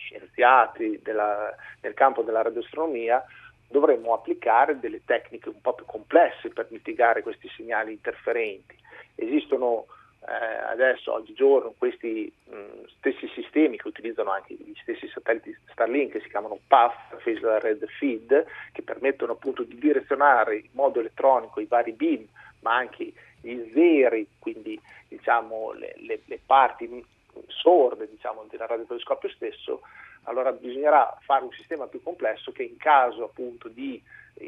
scienziati 0.04 1.00
della, 1.02 1.54
nel 1.80 1.94
campo 1.94 2.22
della 2.22 2.42
radioastronomia 2.42 3.24
dovremmo 3.68 4.12
applicare 4.12 4.78
delle 4.78 5.00
tecniche 5.04 5.48
un 5.48 5.60
po' 5.60 5.72
più 5.72 5.84
complesse 5.84 6.50
per 6.50 6.68
mitigare 6.70 7.22
questi 7.22 7.48
segnali 7.56 7.92
interferenti. 7.92 8.76
Esistono 9.16 9.86
eh, 10.26 10.70
adesso, 10.70 11.12
oggigiorno, 11.12 11.74
questi 11.76 12.32
mh, 12.44 12.86
stessi 12.98 13.28
sistemi 13.34 13.76
che 13.76 13.88
utilizzano 13.88 14.30
anche 14.30 14.54
gli 14.54 14.74
stessi 14.80 15.08
satelliti 15.08 15.54
Starlink 15.70 16.12
che 16.12 16.20
si 16.20 16.28
chiamano 16.28 16.58
PAF, 16.66 17.22
Phased 17.22 17.44
Red 17.44 17.86
Feed, 17.98 18.46
che 18.72 18.82
permettono 18.82 19.32
appunto 19.32 19.62
di 19.64 19.76
direzionare 19.76 20.56
in 20.56 20.70
modo 20.72 21.00
elettronico 21.00 21.60
i 21.60 21.66
vari 21.66 21.92
beam, 21.92 22.26
ma 22.60 22.76
anche 22.76 23.12
gli 23.40 23.70
zeri, 23.72 24.26
quindi 24.38 24.80
diciamo 25.08 25.72
le, 25.72 25.94
le, 25.98 26.20
le 26.24 26.40
parti 26.44 27.04
sorde 27.48 28.08
diciamo, 28.08 28.44
del 28.48 28.60
radiotelescopio 28.60 29.28
stesso, 29.30 29.82
allora 30.24 30.52
bisognerà 30.52 31.16
fare 31.20 31.44
un 31.44 31.52
sistema 31.52 31.86
più 31.86 32.02
complesso 32.02 32.52
che 32.52 32.62
in 32.62 32.76
caso 32.76 33.24
appunto 33.24 33.68
di 33.68 34.02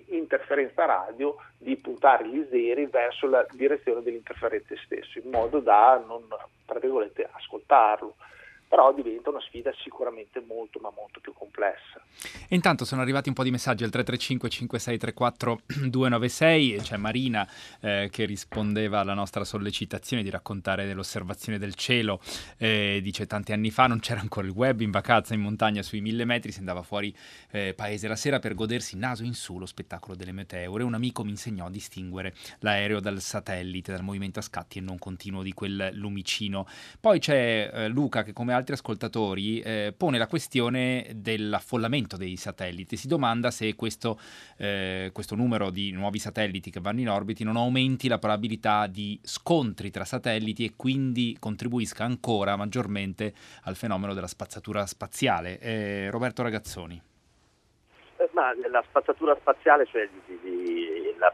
interferenza 0.09 0.85
radio 0.85 1.37
di 1.57 1.77
puntare 1.77 2.27
gli 2.27 2.45
zeri 2.51 2.87
verso 2.87 3.29
la 3.29 3.47
direzione 3.53 4.03
dell'interferenza 4.03 4.75
stesso 4.85 5.19
in 5.19 5.31
modo 5.31 5.61
da 5.61 6.03
non 6.05 6.27
tra 6.65 6.81
virgolette 6.81 7.29
ascoltarlo 7.31 8.17
però 8.69 8.93
diventa 8.93 9.31
una 9.31 9.41
sfida 9.41 9.73
sicuramente 9.83 10.43
molto 10.47 10.79
ma 10.81 10.91
molto 10.95 11.21
più 11.21 11.33
complessa. 11.33 12.01
E 12.49 12.55
intanto 12.55 12.85
sono 12.85 13.03
arrivati 13.03 13.29
un 13.29 13.35
po' 13.35 13.43
di 13.43 13.51
messaggi 13.51 13.85
al 13.85 13.91
335 13.91 14.49
5634 14.49 15.61
296, 15.89 16.81
c'è 16.81 16.97
Marina 16.97 17.49
eh, 17.81 18.09
che 18.11 18.25
rispondeva 18.25 19.01
alla 19.01 19.15
nostra 19.15 19.45
sollecitazione 19.45 20.23
di 20.23 20.31
raccontare 20.31 20.87
dell'osservazione 20.87 21.59
del 21.59 21.75
cielo, 21.75 22.21
eh, 22.57 23.01
dice 23.03 23.27
tanti 23.27 23.53
anni 23.53 23.71
fa 23.71 23.87
non 23.87 24.01
c'era 24.01 24.21
ancora 24.21 24.47
il 24.47 24.53
web, 24.53 24.81
in 24.81 24.91
vacanza 24.91 25.35
in 25.35 25.41
montagna 25.41 25.83
sui 25.83 26.01
mille 26.01 26.25
metri 26.25 26.51
si 26.53 26.59
andava 26.59 26.83
fuori 26.83 27.15
eh, 27.51 27.75
paese 27.75 28.09
la 28.09 28.17
sera 28.17 28.39
per 28.39 28.55
godersi 28.55 28.97
naso 28.97 29.23
in 29.23 29.35
su 29.35 29.59
lo 29.59 29.67
spettacolo 29.67 30.17
delle 30.17 30.33
meteore, 30.33 30.83
un 30.83 30.95
amico 30.95 31.23
mi 31.23 31.31
insegnò 31.31 31.67
a 31.67 31.71
distinguere 31.71 32.35
l'aereo 32.61 33.01
dal 33.01 33.21
satellite, 33.21 33.93
dal 33.93 34.03
movimento 34.03 34.41
a 34.41 34.43
scatti 34.43 34.79
e 34.79 34.81
non 34.81 34.99
continuo 34.99 35.43
di 35.43 35.53
quel 35.53 35.91
lumicino. 35.93 36.67
Poi 37.01 37.19
c'è 37.19 37.71
eh, 37.73 37.89
Luca 37.89 38.23
che 38.23 38.33
come 38.33 38.55
altri 38.57 38.75
ascoltatori 38.75 39.61
eh, 39.61 39.95
pone 39.97 40.19
la 40.19 40.27
questione 40.27 41.07
dell'affollamento 41.15 42.17
dei 42.17 42.37
satelliti. 42.37 42.97
Si 42.97 43.07
domanda 43.07 43.51
se 43.51 43.75
questo, 43.75 44.19
eh, 44.59 45.11
questo, 45.13 45.35
numero 45.37 45.71
di 45.71 45.93
nuovi 45.93 46.19
satelliti 46.19 46.71
che 46.71 46.81
vanno 46.81 47.01
in 47.01 47.09
orbiti 47.09 47.45
non 47.45 47.57
aumenti 47.57 48.09
la 48.09 48.19
probabilità 48.19 48.87
di 48.87 49.19
scontri 49.23 49.91
tra 49.91 50.05
satelliti 50.05 50.65
e 50.65 50.73
quindi 50.77 51.37
contribuisca 51.39 52.05
ancora 52.05 52.57
maggiormente 52.57 53.33
al 53.65 53.77
fenomeno 53.77 54.15
della 54.15 54.27
spazzatura 54.27 54.87
spaziale. 54.87 55.59
Eh, 55.59 56.11
Roberto 56.11 56.43
Ragazzoni. 56.43 57.01
Eh, 58.17 58.29
ma 58.33 58.53
la 58.71 58.83
spazzatura 58.89 59.37
spaziale, 59.39 59.87
cioè, 59.87 60.09
di, 60.27 60.39
di, 60.43 61.15
la, 61.19 61.33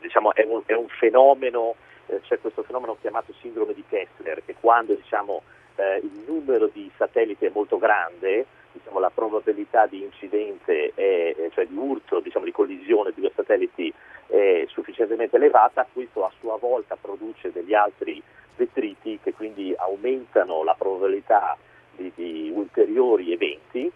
diciamo, 0.00 0.34
è, 0.34 0.44
un, 0.44 0.62
è 0.66 0.74
un 0.74 0.88
fenomeno 0.88 1.76
eh, 2.06 2.20
c'è 2.22 2.38
questo 2.40 2.62
fenomeno 2.62 2.96
chiamato 3.00 3.32
sindrome 3.40 3.74
di 3.74 3.84
Kessler, 3.88 4.42
che 4.44 4.54
quando 4.58 4.94
diciamo, 4.94 5.42
eh, 5.76 5.98
il 6.02 6.24
numero 6.26 6.68
di 6.72 6.90
satelliti 6.96 7.46
è 7.46 7.50
molto 7.52 7.78
grande, 7.78 8.46
diciamo, 8.72 8.98
la 8.98 9.10
probabilità 9.10 9.86
di 9.86 10.02
incidente, 10.02 10.92
è, 10.94 11.34
cioè 11.52 11.66
di 11.66 11.76
urto, 11.76 12.20
diciamo, 12.20 12.44
di 12.44 12.52
collisione 12.52 13.12
di 13.14 13.20
due 13.20 13.32
satelliti 13.34 13.92
è 14.26 14.64
sufficientemente 14.68 15.36
elevata, 15.36 15.86
questo 15.92 16.24
a 16.24 16.32
sua 16.40 16.56
volta 16.56 16.96
produce 17.00 17.52
degli 17.52 17.74
altri 17.74 18.22
detriti 18.56 19.18
che 19.22 19.32
quindi 19.32 19.74
aumentano 19.76 20.64
la 20.64 20.74
probabilità 20.76 21.56
di, 21.94 22.10
di 22.14 22.50
ulteriori 22.54 23.32
eventi 23.32 23.90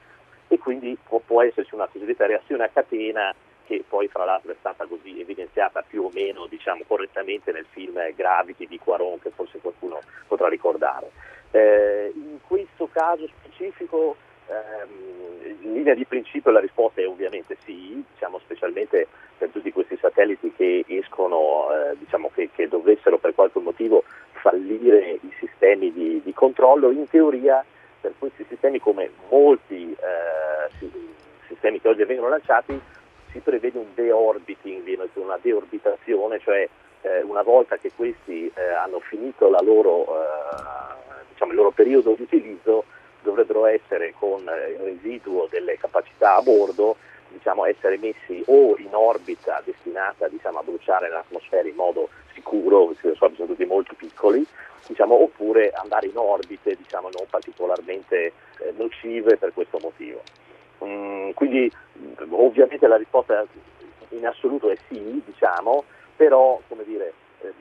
e 0.49 0.59
quindi 0.59 0.97
può, 1.03 1.21
può 1.25 1.43
esserci 1.43 1.75
una 1.75 1.87
cosiddetta 1.87 2.27
reazione 2.27 2.65
a 2.65 2.69
catena 2.69 3.35
che 3.71 3.85
poi 3.89 4.09
fra 4.09 4.25
l'altro 4.25 4.51
è 4.51 4.57
stata 4.59 4.85
così 4.87 5.21
evidenziata 5.21 5.85
più 5.87 6.03
o 6.03 6.11
meno 6.13 6.47
diciamo, 6.47 6.83
correttamente 6.87 7.53
nel 7.53 7.67
film 7.71 8.01
Gravity 8.15 8.67
di 8.67 8.79
Quaron 8.79 9.21
che 9.21 9.31
forse 9.31 9.59
qualcuno 9.59 10.01
potrà 10.27 10.49
ricordare. 10.49 11.11
Eh, 11.53 12.13
in 12.15 12.39
questo 12.47 12.89
caso 12.93 13.27
specifico 13.27 14.17
ehm, 14.47 15.57
in 15.63 15.73
linea 15.73 15.95
di 15.95 16.05
principio 16.05 16.51
la 16.51 16.61
risposta 16.61 17.01
è 17.01 17.07
ovviamente 17.07 17.57
sì, 17.65 18.03
diciamo, 18.13 18.39
specialmente 18.39 19.09
per 19.37 19.49
tutti 19.49 19.73
questi 19.73 19.97
satelliti 20.01 20.53
che 20.55 20.85
escono, 20.87 21.69
eh, 21.73 21.97
diciamo 21.99 22.31
che, 22.35 22.51
che, 22.55 22.69
dovessero 22.69 23.19
per 23.19 23.35
qualche 23.35 23.59
motivo 23.59 24.05
fallire 24.33 25.19
i 25.21 25.33
sistemi 25.39 25.93
di, 25.93 26.21
di 26.23 26.33
controllo, 26.33 26.91
in 26.91 27.09
teoria 27.09 27.65
per 28.01 28.13
questi 28.19 28.45
sistemi 28.49 28.79
come 28.79 29.11
molti 29.29 29.93
eh, 29.93 30.89
sistemi 31.47 31.81
che 31.81 31.89
oggi 31.89 32.05
vengono 32.05 32.31
lanciati 32.31 32.81
si 33.31 33.39
prevede 33.41 33.79
un 33.79 33.95
deorbiting, 33.95 35.09
una 35.15 35.39
deorbitazione, 35.41 36.41
cioè 36.41 36.69
eh, 37.03 37.23
una 37.23 37.43
volta 37.43 37.77
che 37.77 37.93
questi 37.95 38.51
eh, 38.55 38.69
hanno 38.73 39.01
finito 39.01 39.49
loro, 39.63 40.05
eh, 40.05 41.00
diciamo, 41.41 41.53
il 41.53 41.57
loro 41.57 41.71
periodo 41.71 42.13
di 42.13 42.23
utilizzo 42.23 42.85
dovrebbero 43.23 43.65
essere 43.67 44.13
con 44.19 44.47
eh, 44.47 44.73
il 44.73 44.79
residuo 44.79 45.47
delle 45.51 45.79
capacità 45.79 46.37
a 46.37 46.43
bordo 46.43 46.97
diciamo, 47.29 47.65
essere 47.65 47.97
messi 47.97 48.43
o 48.47 48.77
in 48.79 48.93
orbita 48.93 49.63
destinata 49.65 50.29
diciamo, 50.29 50.59
a 50.59 50.63
bruciare 50.63 51.09
l'atmosfera 51.09 51.67
in 51.67 51.77
modo 51.77 52.09
sicuro, 52.35 52.87
perché 52.87 53.15
sono 53.15 53.33
tutti 53.47 53.65
molto 53.65 53.95
piccoli, 53.95 54.45
diciamo, 54.87 55.23
oppure 55.23 55.71
andare 55.71 56.09
in 56.09 56.17
orbite 56.17 56.77
diciamo, 56.77 57.09
non 57.11 57.27
particolarmente 57.31 58.33
eh, 58.59 58.73
nocive 58.77 59.37
per 59.37 59.53
questo 59.55 59.79
motivo. 59.81 60.23
Mm, 60.85 61.31
quindi 61.33 61.71
ovviamente 62.31 62.87
la 62.87 62.97
risposta 62.97 63.47
in 64.11 64.27
assoluto 64.27 64.71
è 64.71 64.77
sì, 64.89 65.23
diciamo, 65.25 65.85
però 66.17 66.61
come 66.69 66.85
dire, 66.85 67.13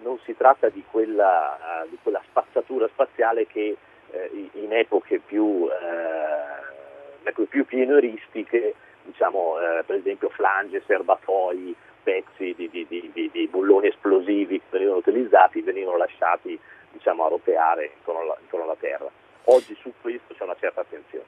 non 0.02 0.20
si 0.26 0.36
tratta 0.36 0.70
di 0.70 0.84
quella, 0.90 1.86
di 1.90 1.98
quella 2.02 2.22
spazzatura 2.28 2.88
spaziale 2.88 3.48
che 3.48 3.78
eh, 4.12 4.50
in 4.54 4.74
epoche 4.74 5.20
più, 5.20 5.68
eh, 5.68 7.46
più 7.48 7.66
pionieristiche, 7.66 8.76
diciamo, 9.04 9.60
eh, 9.60 9.84
per 9.84 9.98
esempio 9.98 10.30
flange, 10.30 10.84
serbatoi, 10.86 11.76
pezzi 12.02 12.54
di, 12.56 12.70
di, 12.70 12.86
di, 12.88 13.30
di, 13.32 13.48
bulloni 13.48 13.88
esplosivi 13.88 14.60
che 14.60 14.66
venivano 14.72 14.98
utilizzati 14.98 15.62
venivano 15.62 15.98
lasciati 15.98 16.60
diciamo, 16.92 17.26
a 17.26 17.30
roteare 17.30 17.92
intorno 17.98 18.22
alla, 18.22 18.38
intorno 18.42 18.66
alla 18.66 18.78
Terra. 18.80 19.10
Oggi 19.46 19.76
su 19.80 19.92
questo 20.02 20.34
c'è 20.34 20.44
una 20.44 20.56
certa 20.60 20.82
attenzione. 20.82 21.26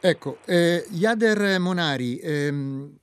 Ecco, 0.00 0.36
ecco 0.36 0.38
eh, 0.46 0.84
Iader 0.90 1.58
Monari, 1.58 2.18
ehm, 2.18 2.96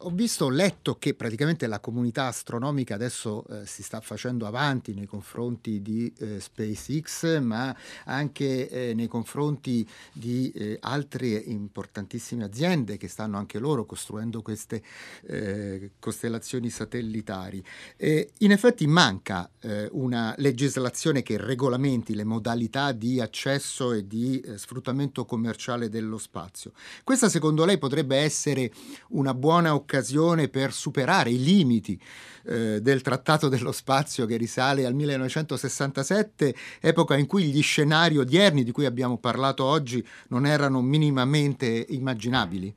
ho 0.00 0.10
visto, 0.10 0.46
ho 0.46 0.50
letto 0.50 0.98
che 0.98 1.14
praticamente 1.14 1.66
la 1.66 1.80
comunità 1.80 2.26
astronomica 2.26 2.94
adesso 2.94 3.46
eh, 3.46 3.66
si 3.66 3.82
sta 3.82 4.02
facendo 4.02 4.46
avanti 4.46 4.92
nei 4.92 5.06
confronti 5.06 5.80
di 5.80 6.12
eh, 6.18 6.38
SpaceX, 6.38 7.38
ma 7.40 7.74
anche 8.04 8.68
eh, 8.68 8.94
nei 8.94 9.06
confronti 9.06 9.88
di 10.12 10.52
eh, 10.54 10.76
altre 10.82 11.28
importantissime 11.28 12.44
aziende 12.44 12.98
che 12.98 13.08
stanno 13.08 13.38
anche 13.38 13.58
loro 13.58 13.86
costruendo 13.86 14.42
queste 14.42 14.82
eh, 15.22 15.92
costellazioni 15.98 16.68
satellitari. 16.68 17.64
in 17.98 18.50
effetti 18.50 18.86
manca 18.86 19.48
eh, 19.60 19.88
una 19.92 20.34
legislazione 20.38 21.22
che 21.22 21.38
regolamenti 21.38 22.14
le 22.14 22.24
modalità 22.24 22.92
di 22.92 23.20
accesso 23.20 23.92
e 23.92 24.06
di 24.06 24.42
sfruttamento 24.56 25.24
commerciale 25.24 25.88
dello 25.88 26.18
spazio. 26.18 26.72
Questa 27.02 27.30
secondo 27.30 27.64
lei 27.64 27.78
potrebbe 27.78 28.16
essere 28.16 28.70
una 29.08 29.32
buona 29.32 29.74
occasione 29.74 29.84
occasione 29.86 30.48
per 30.48 30.72
superare 30.72 31.30
i 31.30 31.42
limiti 31.42 31.98
eh, 32.44 32.80
del 32.80 33.02
Trattato 33.02 33.48
dello 33.48 33.70
Spazio 33.70 34.26
che 34.26 34.36
risale 34.36 34.84
al 34.84 34.94
1967, 34.94 36.54
epoca 36.80 37.16
in 37.16 37.26
cui 37.26 37.44
gli 37.44 37.62
scenari 37.62 38.18
odierni 38.18 38.64
di 38.64 38.72
cui 38.72 38.84
abbiamo 38.84 39.16
parlato 39.16 39.64
oggi 39.64 40.04
non 40.28 40.44
erano 40.44 40.82
minimamente 40.82 41.86
immaginabili? 41.88 42.74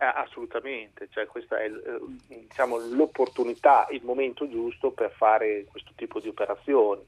Eh, 0.00 0.04
assolutamente, 0.04 1.08
cioè 1.10 1.26
questa 1.26 1.58
è 1.58 1.66
eh, 1.66 2.00
diciamo, 2.28 2.78
l'opportunità, 2.94 3.88
il 3.90 4.02
momento 4.04 4.48
giusto 4.48 4.92
per 4.92 5.10
fare 5.10 5.64
questo 5.68 5.90
tipo 5.96 6.20
di 6.20 6.28
operazioni. 6.28 7.02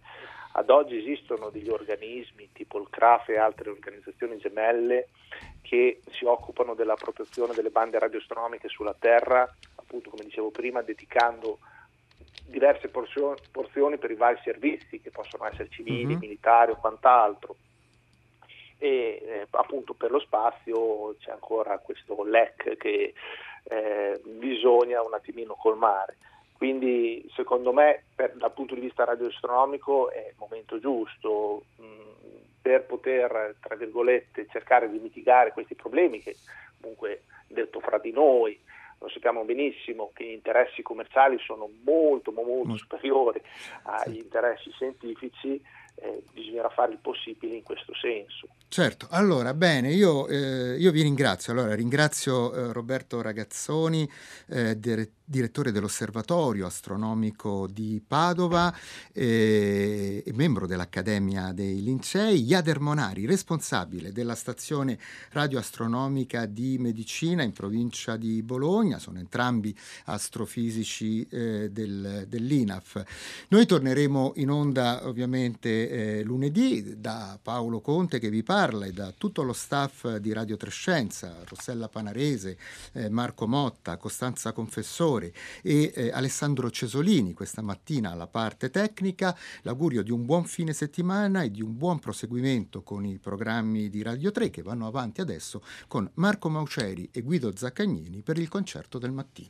Ad 0.53 0.69
oggi 0.69 0.99
esistono 0.99 1.51
degli 1.51 1.69
organismi 1.69 2.51
tipo 2.53 2.79
il 2.79 2.89
CRAF 2.91 3.29
e 3.29 3.39
altre 3.39 3.71
organizzazioni 3.71 4.37
gemelle 4.39 5.09
che 5.63 6.01
si 6.11 6.25
occupano 6.25 6.75
della 6.75 6.97
protezione 6.97 7.55
delle 7.55 7.71
bande 7.71 7.99
radioastronomiche 7.99 8.69
sulla 8.69 8.95
Terra, 8.99 9.49
appunto 9.77 10.11
come 10.11 10.25
dicevo 10.25 10.51
prima, 10.51 10.83
dedicando 10.83 11.59
diverse 12.47 12.89
porzioni, 12.89 13.97
per 13.99 14.11
i 14.11 14.17
vari 14.17 14.41
servizi 14.43 15.01
che 15.01 15.11
possono 15.11 15.47
essere 15.47 15.69
civili, 15.71 16.07
mm-hmm. 16.07 16.19
militari 16.19 16.73
o 16.73 16.77
quant'altro. 16.77 17.55
E 18.79 19.23
eh, 19.23 19.47
appunto 19.51 19.95
per 19.95 20.11
lo 20.11 20.19
spazio 20.19 21.15
c'è 21.21 21.31
ancora 21.31 21.79
questo 21.79 22.25
LEC 22.25 22.77
che 22.77 23.15
eh, 23.65 24.21
bisogna 24.25 25.03
un 25.03 25.15
attimino 25.15 25.55
colmare. 25.55 26.17
Quindi 26.61 27.27
secondo 27.35 27.73
me 27.73 28.03
per, 28.14 28.35
dal 28.37 28.53
punto 28.53 28.75
di 28.75 28.83
vista 28.83 29.05
radioastronomico 29.05 30.11
è 30.11 30.27
il 30.29 30.35
momento 30.37 30.79
giusto 30.79 31.64
mh, 31.77 31.85
per 32.61 32.85
poter, 32.85 33.57
tra 33.59 33.77
virgolette, 33.77 34.46
cercare 34.51 34.90
di 34.90 34.99
mitigare 34.99 35.53
questi 35.53 35.75
problemi 35.75 36.20
che 36.20 36.37
comunque 36.79 37.23
detto 37.46 37.81
fra 37.81 37.96
di 37.96 38.12
noi 38.12 38.61
lo 38.99 39.09
sappiamo 39.09 39.44
benissimo 39.44 40.11
che 40.12 40.25
gli 40.25 40.33
interessi 40.33 40.83
commerciali 40.83 41.38
sono 41.38 41.66
molto, 41.83 42.31
molto 42.31 42.77
superiori 42.77 43.40
agli 43.85 44.18
interessi 44.18 44.70
scientifici 44.73 45.59
eh, 45.94 46.23
bisognerà 46.31 46.68
fare 46.68 46.92
il 46.92 46.99
possibile 46.99 47.55
in 47.55 47.62
questo 47.62 47.94
senso. 47.94 48.49
Certo, 48.68 49.09
allora 49.11 49.55
bene, 49.55 49.92
io, 49.92 50.29
eh, 50.29 50.77
io 50.77 50.90
vi 50.90 51.01
ringrazio. 51.01 51.55
Allora, 51.55 51.75
ringrazio 51.75 52.53
eh, 52.53 52.73
Roberto 52.75 53.23
Ragazzoni, 53.23 54.07
eh, 54.49 54.79
direttore 54.79 55.18
direttore 55.31 55.71
dell'Osservatorio 55.71 56.66
Astronomico 56.66 57.69
di 57.69 58.03
Padova 58.05 58.75
eh, 59.12 60.25
e 60.27 60.33
membro 60.33 60.66
dell'Accademia 60.66 61.53
dei 61.53 61.85
Lincei, 61.85 62.43
Iader 62.43 62.81
Monari, 62.81 63.27
responsabile 63.27 64.11
della 64.11 64.35
stazione 64.35 64.99
radioastronomica 65.31 66.47
di 66.47 66.79
Medicina 66.79 67.45
in 67.45 67.53
provincia 67.53 68.16
di 68.16 68.43
Bologna, 68.43 68.99
sono 68.99 69.21
entrambi 69.21 69.73
astrofisici 70.07 71.25
eh, 71.31 71.71
del, 71.71 72.25
dell'INAF. 72.27 73.01
Noi 73.51 73.66
torneremo 73.66 74.33
in 74.37 74.51
onda 74.51 75.07
ovviamente 75.07 76.19
eh, 76.19 76.23
lunedì 76.25 76.99
da 76.99 77.38
Paolo 77.40 77.81
Conte 77.81 78.19
che 78.19 78.31
vi 78.31 78.43
parla 78.43 78.87
e 78.87 78.93
da 78.93 79.12
tutto 79.16 79.43
lo 79.43 79.53
staff 79.53 80.16
di 80.16 80.33
Radio 80.33 80.57
Trescenza, 80.57 81.37
Rossella 81.47 81.88
Panarese, 81.88 82.59
eh, 82.95 83.09
Marco 83.09 83.47
Motta, 83.47 83.97
Costanza 83.97 84.51
Confessore, 84.51 85.20
Fiore 85.21 85.33
e 85.63 85.93
eh, 85.95 86.11
Alessandro 86.11 86.71
Cesolini 86.71 87.35
questa 87.35 87.61
mattina 87.61 88.11
alla 88.11 88.27
parte 88.27 88.71
tecnica. 88.71 89.37
L'augurio 89.63 90.03
di 90.03 90.11
un 90.11 90.25
buon 90.25 90.45
fine 90.45 90.73
settimana 90.73 91.43
e 91.43 91.51
di 91.51 91.61
un 91.61 91.77
buon 91.77 91.99
proseguimento 91.99 92.83
con 92.83 93.05
i 93.05 93.19
programmi 93.19 93.91
di 93.91 94.03
Radio 94.03 94.31
3 94.31 94.49
che 94.49 94.63
vanno 94.63 94.87
avanti 94.87 95.21
adesso 95.21 95.63
con 95.87 96.11
Marco 96.15 96.49
Mauceri 96.49 97.11
e 97.13 97.21
Guido 97.21 97.55
Zaccagnini 97.55 98.23
per 98.23 98.39
il 98.39 98.49
concerto 98.49 98.99
del 98.99 99.13
mattino. 99.13 99.49